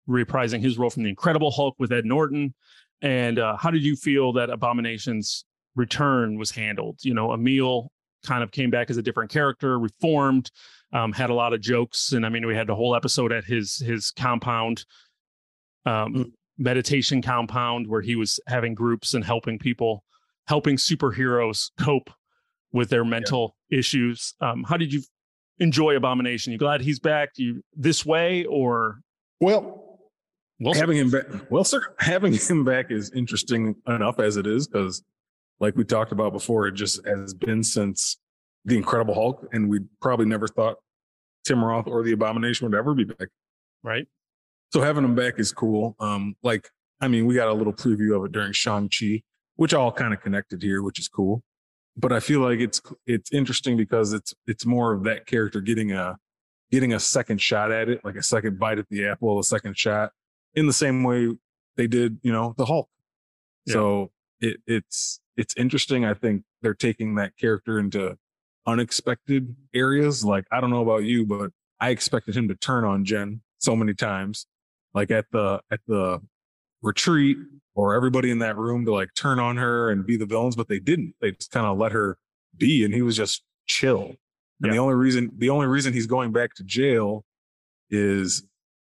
[0.08, 2.54] reprising his role from the Incredible Hulk with Ed Norton.
[3.00, 6.98] And uh, how did you feel that Abomination's return was handled?
[7.02, 7.90] You know, Emil
[8.24, 10.50] kind of came back as a different character, reformed,
[10.92, 13.44] um, had a lot of jokes, and I mean, we had the whole episode at
[13.44, 14.84] his his compound,
[15.86, 16.32] um, mm.
[16.58, 20.04] meditation compound, where he was having groups and helping people,
[20.46, 22.10] helping superheroes cope
[22.72, 23.78] with their mental yeah.
[23.78, 24.34] issues.
[24.40, 25.02] Um, how did you
[25.58, 26.52] enjoy Abomination?
[26.52, 27.30] You glad he's back?
[27.36, 29.00] You this way or
[29.40, 29.82] well?
[30.60, 34.68] Well, having him back, well, sir, having him back is interesting enough as it is
[34.68, 35.02] because,
[35.58, 38.18] like we talked about before, it just has been since
[38.64, 40.76] the Incredible Hulk, and we probably never thought
[41.44, 43.28] Tim Roth or the Abomination would ever be back.
[43.82, 44.06] Right.
[44.72, 45.96] So having him back is cool.
[46.00, 46.70] Um, like,
[47.00, 49.22] I mean, we got a little preview of it during Shang Chi,
[49.56, 51.42] which all kind of connected here, which is cool.
[51.96, 55.92] But I feel like it's it's interesting because it's it's more of that character getting
[55.92, 56.16] a
[56.70, 59.76] getting a second shot at it, like a second bite at the apple, a second
[59.76, 60.12] shot
[60.54, 61.28] in the same way
[61.76, 62.88] they did, you know, the Hulk.
[63.66, 63.74] Yeah.
[63.74, 64.10] So
[64.40, 66.06] it, it's it's interesting.
[66.06, 68.16] I think they're taking that character into
[68.66, 70.24] unexpected areas.
[70.24, 73.76] Like I don't know about you, but I expected him to turn on Jen so
[73.76, 74.46] many times,
[74.94, 76.20] like at the at the
[76.82, 77.38] retreat
[77.74, 80.68] or everybody in that room to like turn on her and be the villains, but
[80.68, 81.14] they didn't.
[81.20, 82.18] They just kind of let her
[82.56, 84.14] be, and he was just chill.
[84.60, 84.72] And yeah.
[84.72, 87.24] the only reason the only reason he's going back to jail
[87.90, 88.44] is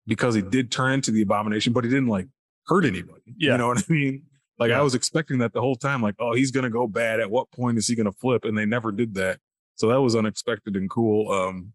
[0.07, 2.29] because he did turn into the abomination, but he didn't like
[2.67, 3.23] hurt anybody.
[3.37, 3.53] Yeah.
[3.53, 4.23] You know what I mean?
[4.59, 4.79] Like yeah.
[4.79, 7.21] I was expecting that the whole time, like, oh, he's gonna go bad.
[7.21, 8.45] At what point is he gonna flip?
[8.45, 9.39] And they never did that.
[9.75, 11.31] So that was unexpected and cool.
[11.33, 11.73] Um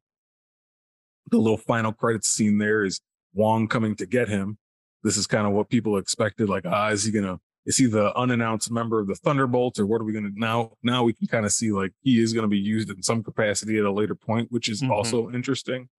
[1.30, 3.00] the little final credits scene there is
[3.34, 4.58] Wong coming to get him.
[5.04, 6.50] This is kind of what people expected.
[6.50, 10.02] Like, ah, is he gonna is he the unannounced member of the Thunderbolts or what
[10.02, 12.58] are we gonna now now we can kind of see like he is gonna be
[12.58, 14.92] used in some capacity at a later point, which is mm-hmm.
[14.92, 15.90] also interesting.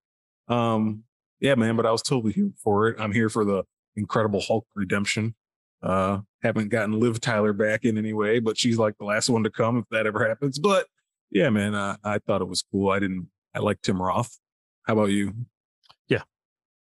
[0.49, 1.05] Um
[1.41, 3.01] yeah, man, but I was totally here for it.
[3.01, 3.65] I'm here for the
[3.97, 5.35] Incredible Hulk redemption.
[5.83, 9.43] Uh, haven't gotten Liv Tyler back in any way, but she's like the last one
[9.43, 10.61] to come if that ever happens.
[10.61, 10.87] But
[11.31, 12.91] yeah, man, uh, I thought it was cool.
[12.91, 13.29] I didn't.
[13.55, 14.39] I like Tim Roth.
[14.85, 15.35] How about you?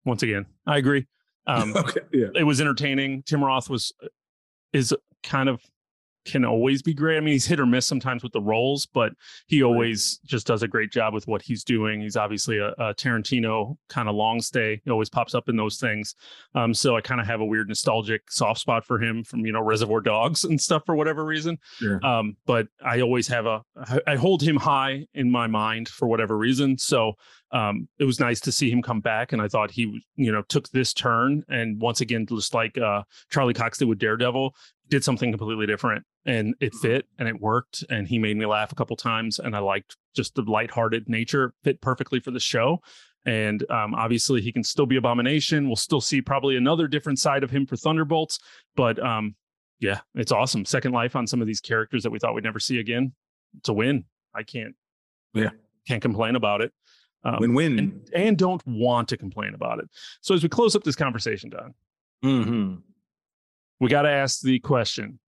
[0.04, 1.06] Once again, I agree.
[1.46, 3.22] Um, okay, yeah, it was entertaining.
[3.22, 3.92] Tim Roth was
[4.72, 5.62] is kind of
[6.24, 7.16] can always be great.
[7.16, 9.12] I mean, he's hit or miss sometimes with the roles, but
[9.46, 12.00] he always just does a great job with what he's doing.
[12.00, 14.80] He's obviously a, a Tarantino kind of long stay.
[14.84, 16.14] He always pops up in those things.
[16.54, 19.52] Um, so I kind of have a weird nostalgic soft spot for him from you
[19.52, 21.58] know Reservoir Dogs and stuff for whatever reason.
[21.76, 22.04] Sure.
[22.04, 23.62] Um, but I always have a
[24.06, 26.78] I hold him high in my mind for whatever reason.
[26.78, 27.14] So
[27.52, 30.42] um, it was nice to see him come back, and I thought he, you know,
[30.48, 34.54] took this turn and once again, just like uh, Charlie Cox did with Daredevil,
[34.92, 36.86] did something completely different and it mm-hmm.
[36.86, 39.96] fit and it worked and he made me laugh a couple times and i liked
[40.14, 42.78] just the lighthearted nature fit perfectly for the show
[43.24, 45.68] and um, obviously he can still be abomination.
[45.68, 48.38] We'll still see probably another different side of him for thunderbolts
[48.76, 49.34] but um,
[49.80, 50.66] yeah it's awesome.
[50.66, 53.14] Second life on some of these characters that we thought we'd never see again.
[53.60, 54.04] It's a win.
[54.34, 54.74] I can't
[55.32, 55.50] yeah.
[55.88, 56.72] can't complain about it
[57.24, 57.78] um, win-win.
[57.78, 59.86] and, and, don't want to complain about it.
[60.20, 61.74] So as we close up this conversation don.
[62.22, 62.74] Mm-hmm
[63.82, 65.18] we got to ask the question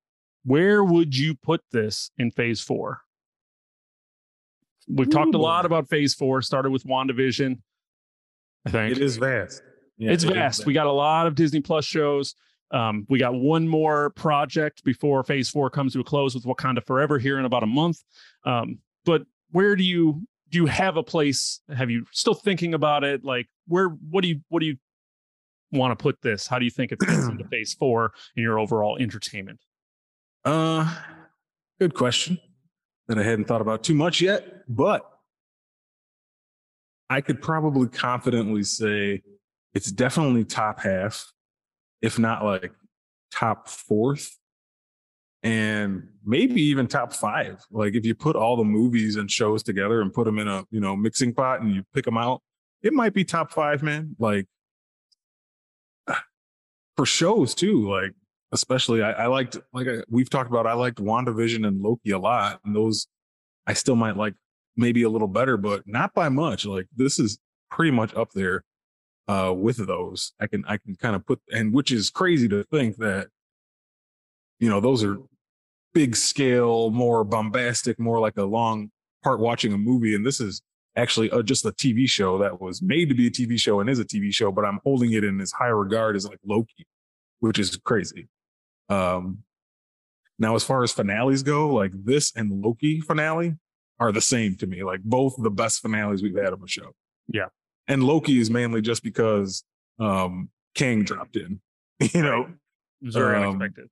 [0.44, 3.00] where would you put this in phase four?
[4.86, 5.10] We've Ooh.
[5.10, 7.58] talked a lot about phase four, started with WandaVision.
[8.64, 9.60] I think it is vast.
[9.98, 10.66] Yeah, it's it vast.
[10.66, 12.36] We got a lot of Disney Plus shows.
[12.70, 16.84] Um, we got one more project before phase four comes to a close with Wakanda
[16.84, 18.02] Forever here in about a month.
[18.44, 21.60] Um, but where do you do you have a place?
[21.74, 23.24] Have you still thinking about it?
[23.24, 24.76] Like where what do you what do you
[25.74, 26.46] want to put this?
[26.46, 29.60] How do you think it fits into phase four in your overall entertainment?
[30.44, 30.94] Uh,
[31.78, 32.38] good question
[33.08, 35.08] that I hadn't thought about too much yet, but
[37.10, 39.22] I could probably confidently say
[39.74, 41.32] it's definitely top half,
[42.00, 42.72] if not like
[43.30, 44.38] top fourth,
[45.42, 47.62] and maybe even top five.
[47.70, 50.64] Like if you put all the movies and shows together and put them in a
[50.70, 52.42] you know mixing pot and you pick them out,
[52.82, 54.16] it might be top five, man.
[54.18, 54.46] Like
[56.96, 57.88] for shows too.
[57.88, 58.12] Like
[58.52, 60.66] especially I, I liked like I, we've talked about.
[60.66, 63.06] I liked WandaVision and Loki a lot, and those
[63.66, 64.34] I still might like
[64.76, 66.64] maybe a little better, but not by much.
[66.66, 67.38] Like this is
[67.70, 68.64] pretty much up there
[69.28, 70.32] uh with those.
[70.40, 73.28] I can I can kind of put and which is crazy to think that
[74.60, 75.18] you know, those are
[75.92, 78.90] big scale, more bombastic, more like a long
[79.22, 80.14] part watching a movie.
[80.14, 80.62] And this is
[80.96, 83.90] actually uh, just a TV show that was made to be a TV show and
[83.90, 86.86] is a TV show, but I'm holding it in as high regard as like Loki,
[87.40, 88.28] which is crazy.
[88.88, 89.38] Um,
[90.38, 93.54] now, as far as finales go, like this and Loki finale
[94.00, 94.82] are the same to me.
[94.82, 96.92] Like both the best finales we've had of a show.
[97.28, 97.46] Yeah.
[97.86, 99.64] And Loki is mainly just because
[99.98, 101.60] um Kang dropped in.
[102.12, 102.42] You know,
[103.00, 103.88] It was very Um, unexpected.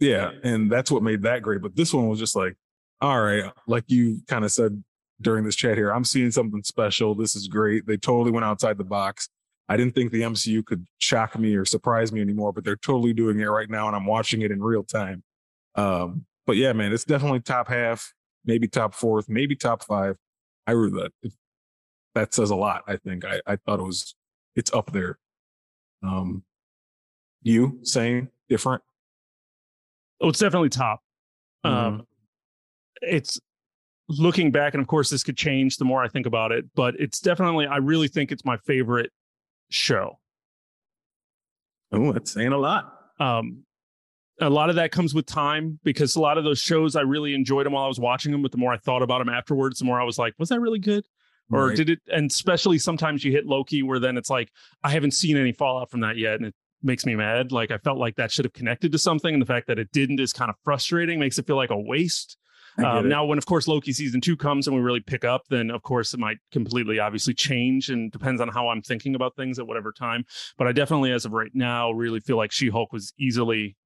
[0.00, 1.60] yeah, and that's what made that great.
[1.60, 2.56] But this one was just like,
[3.02, 4.82] all right, like you kind of said
[5.22, 7.14] during this chat here, I'm seeing something special.
[7.14, 7.86] This is great.
[7.86, 9.28] They totally went outside the box.
[9.68, 13.12] I didn't think the MCU could shock me or surprise me anymore, but they're totally
[13.12, 15.22] doing it right now, and I'm watching it in real time.
[15.76, 18.12] Um, but yeah, man, it's definitely top half,
[18.44, 20.16] maybe top fourth, maybe top five.
[20.66, 21.32] I really that
[22.14, 22.82] that says a lot.
[22.86, 24.14] I think I I thought it was
[24.56, 25.18] it's up there.
[26.02, 26.42] Um,
[27.42, 28.82] you same different.
[30.20, 31.00] Oh, it's definitely top.
[31.64, 31.76] Mm-hmm.
[31.76, 32.06] Um,
[33.00, 33.40] it's
[34.18, 36.94] looking back, and of course, this could change the more I think about it, but
[36.98, 39.10] it's definitely, I really think it's my favorite
[39.70, 40.18] show.
[41.92, 42.92] Oh, that's saying a lot.
[43.20, 43.64] Um,
[44.40, 47.34] a lot of that comes with time because a lot of those shows I really
[47.34, 49.78] enjoyed them while I was watching them, but the more I thought about them afterwards,
[49.78, 51.04] the more I was like, was that really good?
[51.50, 51.76] Or Right.
[51.76, 51.98] did it?
[52.10, 54.50] And especially sometimes you hit Loki, where then it's like,
[54.82, 56.36] I haven't seen any fallout from that yet.
[56.36, 57.52] And it makes me mad.
[57.52, 59.34] Like I felt like that should have connected to something.
[59.34, 61.78] And the fact that it didn't is kind of frustrating, makes it feel like a
[61.78, 62.38] waste.
[62.78, 65.70] Um, now, when of course Loki season two comes and we really pick up, then
[65.70, 69.58] of course it might completely obviously change and depends on how I'm thinking about things
[69.58, 70.24] at whatever time.
[70.56, 73.76] But I definitely, as of right now, really feel like She Hulk was easily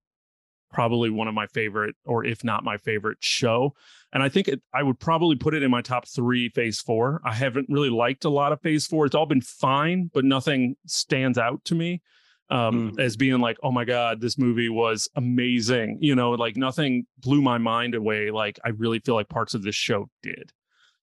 [0.72, 3.72] probably one of my favorite, or if not my favorite show.
[4.12, 7.20] And I think it, I would probably put it in my top three phase four.
[7.24, 9.06] I haven't really liked a lot of phase four.
[9.06, 12.02] It's all been fine, but nothing stands out to me
[12.50, 13.00] um, Mm.
[13.00, 15.98] as being like, oh my God, this movie was amazing.
[16.00, 18.30] You know, like nothing blew my mind away.
[18.30, 20.52] Like I really feel like parts of this show did.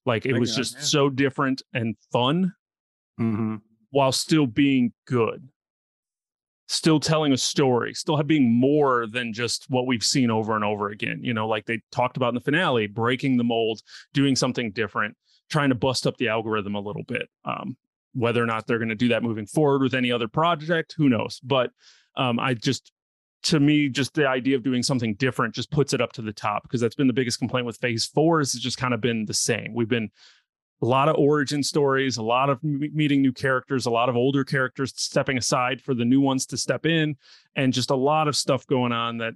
[0.06, 2.54] Like it I was got- just so different and fun
[3.20, 3.58] Mm-hmm.
[3.92, 5.48] while still being good.
[6.70, 10.64] Still telling a story, still have being more than just what we've seen over and
[10.64, 11.20] over again.
[11.22, 13.82] You know, like they talked about in the finale, breaking the mold,
[14.14, 15.16] doing something different,
[15.52, 17.28] trying to bust up the algorithm a little bit.
[17.46, 17.76] Um,
[18.14, 21.10] whether or not they're going to do that moving forward with any other project, who
[21.10, 21.40] knows?
[21.44, 21.72] But
[22.16, 22.92] um, I just,
[23.44, 26.34] to me, just the idea of doing something different just puts it up to the
[26.34, 28.40] top because that's been the biggest complaint with Phase Four.
[28.40, 29.74] Is it's just kind of been the same.
[29.74, 30.10] We've been
[30.82, 34.44] a lot of origin stories, a lot of meeting new characters, a lot of older
[34.44, 37.16] characters stepping aside for the new ones to step in,
[37.56, 39.34] and just a lot of stuff going on that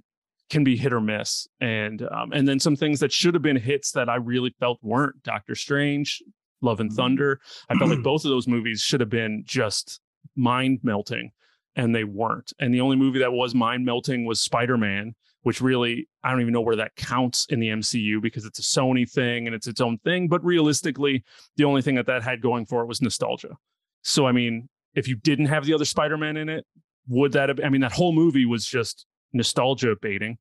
[0.50, 1.46] can be hit or miss.
[1.60, 4.78] And um, and then some things that should have been hits that I really felt
[4.82, 5.22] weren't.
[5.22, 6.22] Doctor Strange,
[6.60, 6.96] Love and Mhm.
[6.96, 7.40] Thunder.
[7.68, 10.00] I felt like both of those movies should have been just
[10.36, 11.30] mind melting,
[11.76, 12.52] and they weren't.
[12.58, 16.40] And the only movie that was mind melting was Spider Man, which really I don't
[16.40, 19.66] even know where that counts in the MCU because it's a Sony thing and it's
[19.68, 20.28] its own thing.
[20.28, 21.24] But realistically,
[21.56, 23.56] the only thing that that had going for it was nostalgia.
[24.02, 26.66] So I mean, if you didn't have the other Spider-Man in it,
[27.06, 27.60] would that have?
[27.64, 30.38] I mean, that whole movie was just nostalgia baiting.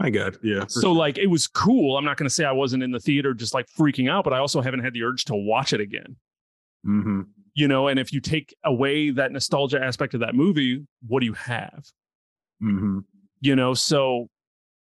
[0.00, 0.40] I got it.
[0.42, 0.64] yeah.
[0.68, 0.94] So sure.
[0.94, 1.96] like, it was cool.
[1.96, 4.32] I'm not going to say I wasn't in the theater just like freaking out, but
[4.32, 6.16] I also haven't had the urge to watch it again.
[6.86, 7.26] Mhm.
[7.54, 11.26] You know, and if you take away that nostalgia aspect of that movie, what do
[11.26, 11.84] you have?
[12.62, 13.04] Mhm.
[13.40, 14.28] you know so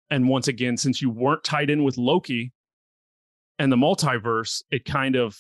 [0.09, 2.53] and once again since you weren't tied in with loki
[3.59, 5.37] and the multiverse it kind of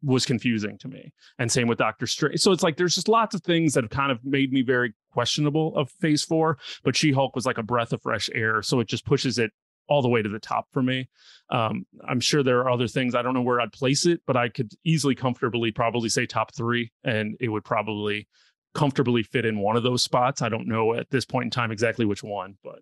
[0.00, 3.34] was confusing to me and same with doctor strange so it's like there's just lots
[3.34, 7.34] of things that have kind of made me very questionable of phase four but she-hulk
[7.34, 9.50] was like a breath of fresh air so it just pushes it
[9.88, 11.08] all the way to the top for me
[11.50, 14.36] um, i'm sure there are other things i don't know where i'd place it but
[14.36, 18.28] i could easily comfortably probably say top three and it would probably
[18.76, 20.42] comfortably fit in one of those spots.
[20.42, 22.80] I don't know at this point in time exactly which one, but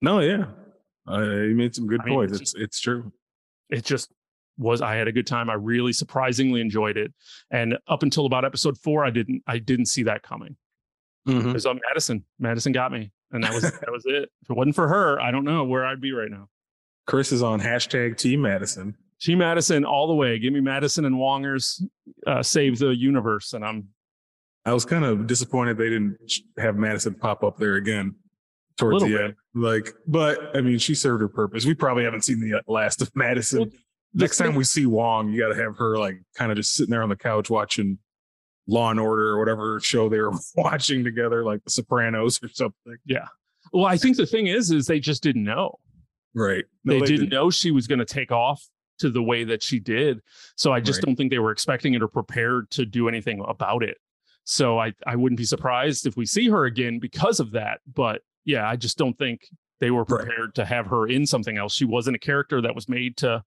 [0.00, 0.46] No, yeah.
[1.06, 2.32] Uh, you made some good I mean, points.
[2.40, 3.12] it's It's it's true.
[3.68, 4.10] it just
[4.56, 5.50] was I had a good time.
[5.50, 7.12] I really surprisingly enjoyed it.
[7.50, 10.56] And up until about episode 4 I didn't I didn't see that coming.
[11.28, 11.44] Mhm.
[11.46, 14.30] Because on Madison, Madison got me and that was that was it.
[14.42, 16.48] If it wasn't for her, I don't know where I'd be right now.
[17.06, 18.94] Chris is on hashtag Team Madison.
[19.20, 20.38] Team Madison all the way.
[20.38, 21.82] Give me Madison and Wongers
[22.26, 23.88] uh, save the universe and I'm
[24.64, 26.18] I was kind of disappointed they didn't
[26.58, 28.16] have Madison pop up there again
[28.76, 29.20] towards the bit.
[29.22, 29.34] end.
[29.54, 31.64] Like, but I mean, she served her purpose.
[31.64, 33.58] We probably haven't seen the last of Madison.
[33.60, 33.68] Well,
[34.14, 36.90] Next time we see Wong, you got to have her like kind of just sitting
[36.90, 37.98] there on the couch watching
[38.68, 42.96] Law and Order or whatever show they were watching together, like The Sopranos or something.
[43.06, 43.26] Yeah.
[43.72, 45.78] Well, I think the thing is is they just didn't know.
[46.34, 46.64] Right.
[46.84, 47.30] No, they, didn't didn't.
[47.30, 48.62] know she was going to take off
[49.00, 50.20] to the way that she did.
[50.56, 51.06] So I just Right.
[51.06, 53.96] don't think they were expecting it or prepared to do anything about it.
[54.44, 57.80] So I, I wouldn't be surprised if we see her again because of that.
[57.92, 59.48] But yeah, I just don't think
[59.80, 60.24] they were Right.
[60.26, 61.74] prepared to have her in something else.
[61.74, 63.42] She wasn't a character that was made to.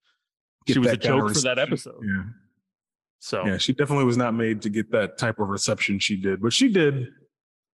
[0.67, 2.03] Get she was a that kind of joke for that episode.
[2.03, 2.23] Yeah.
[3.21, 6.41] So Yeah, she definitely was not made to get that type of reception she did,
[6.41, 7.07] but she did.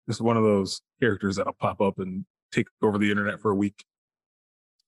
[0.08, 3.56] Just one of those characters that'll pop up and take over the internet for a
[3.56, 3.86] week.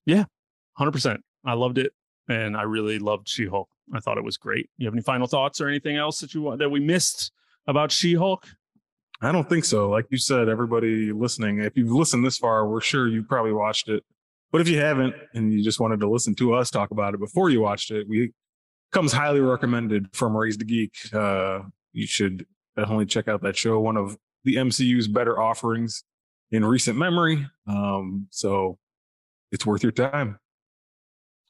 [0.05, 0.25] Yeah,
[0.73, 1.21] hundred percent.
[1.45, 1.93] I loved it,
[2.27, 3.69] and I really loved She Hulk.
[3.93, 4.69] I thought it was great.
[4.77, 7.31] You have any final thoughts or anything else that you want that we missed
[7.65, 8.45] about She Hulk?
[9.21, 9.89] I don't think so.
[9.89, 13.87] Like you said, everybody listening, if you've listened this far, we're sure you probably watched
[13.87, 14.03] it.
[14.51, 17.19] But if you haven't and you just wanted to listen to us talk about it
[17.19, 18.33] before you watched it, we
[18.91, 20.93] comes highly recommended from Raised a Geek.
[21.13, 21.61] Uh,
[21.93, 23.79] you should definitely check out that show.
[23.79, 26.03] One of the MCU's better offerings
[26.51, 27.47] in recent memory.
[27.67, 28.77] Um, so
[29.51, 30.39] it's worth your time.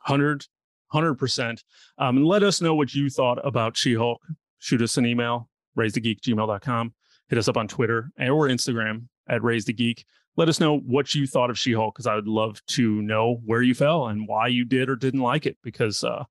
[0.06, 0.46] 100
[0.94, 1.64] 100%
[2.00, 4.20] um, and let us know what you thought about she-hulk
[4.58, 6.94] shoot us an email raisethegeek@gmail.com
[7.28, 11.14] hit us up on twitter or instagram at Raised a Geek let us know what
[11.14, 14.48] you thought of she-hulk because i would love to know where you fell and why
[14.48, 16.24] you did or didn't like it because uh,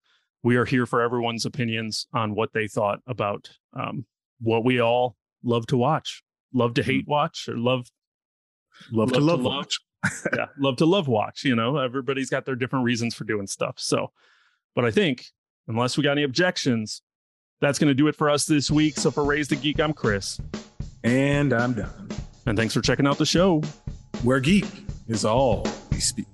[0.43, 4.05] we are here for everyone's opinions on what they thought about um,
[4.41, 6.23] what we all love to watch
[6.55, 7.87] love to hate watch or love
[8.93, 9.55] Love, to Love love, to love.
[9.57, 9.79] watch.
[10.37, 11.45] yeah, love to love watch.
[11.45, 13.75] You know, everybody's got their different reasons for doing stuff.
[13.79, 14.13] So,
[14.77, 15.25] but I think
[15.67, 17.03] unless we got any objections,
[17.61, 18.97] that's going to do it for us this week.
[18.97, 20.41] So for Raised a Geek, I'm Chris,
[21.03, 22.09] And I'm done.
[22.47, 23.63] and thanks for checking out the show.
[24.23, 24.67] Where geek
[25.09, 26.27] is all we speak.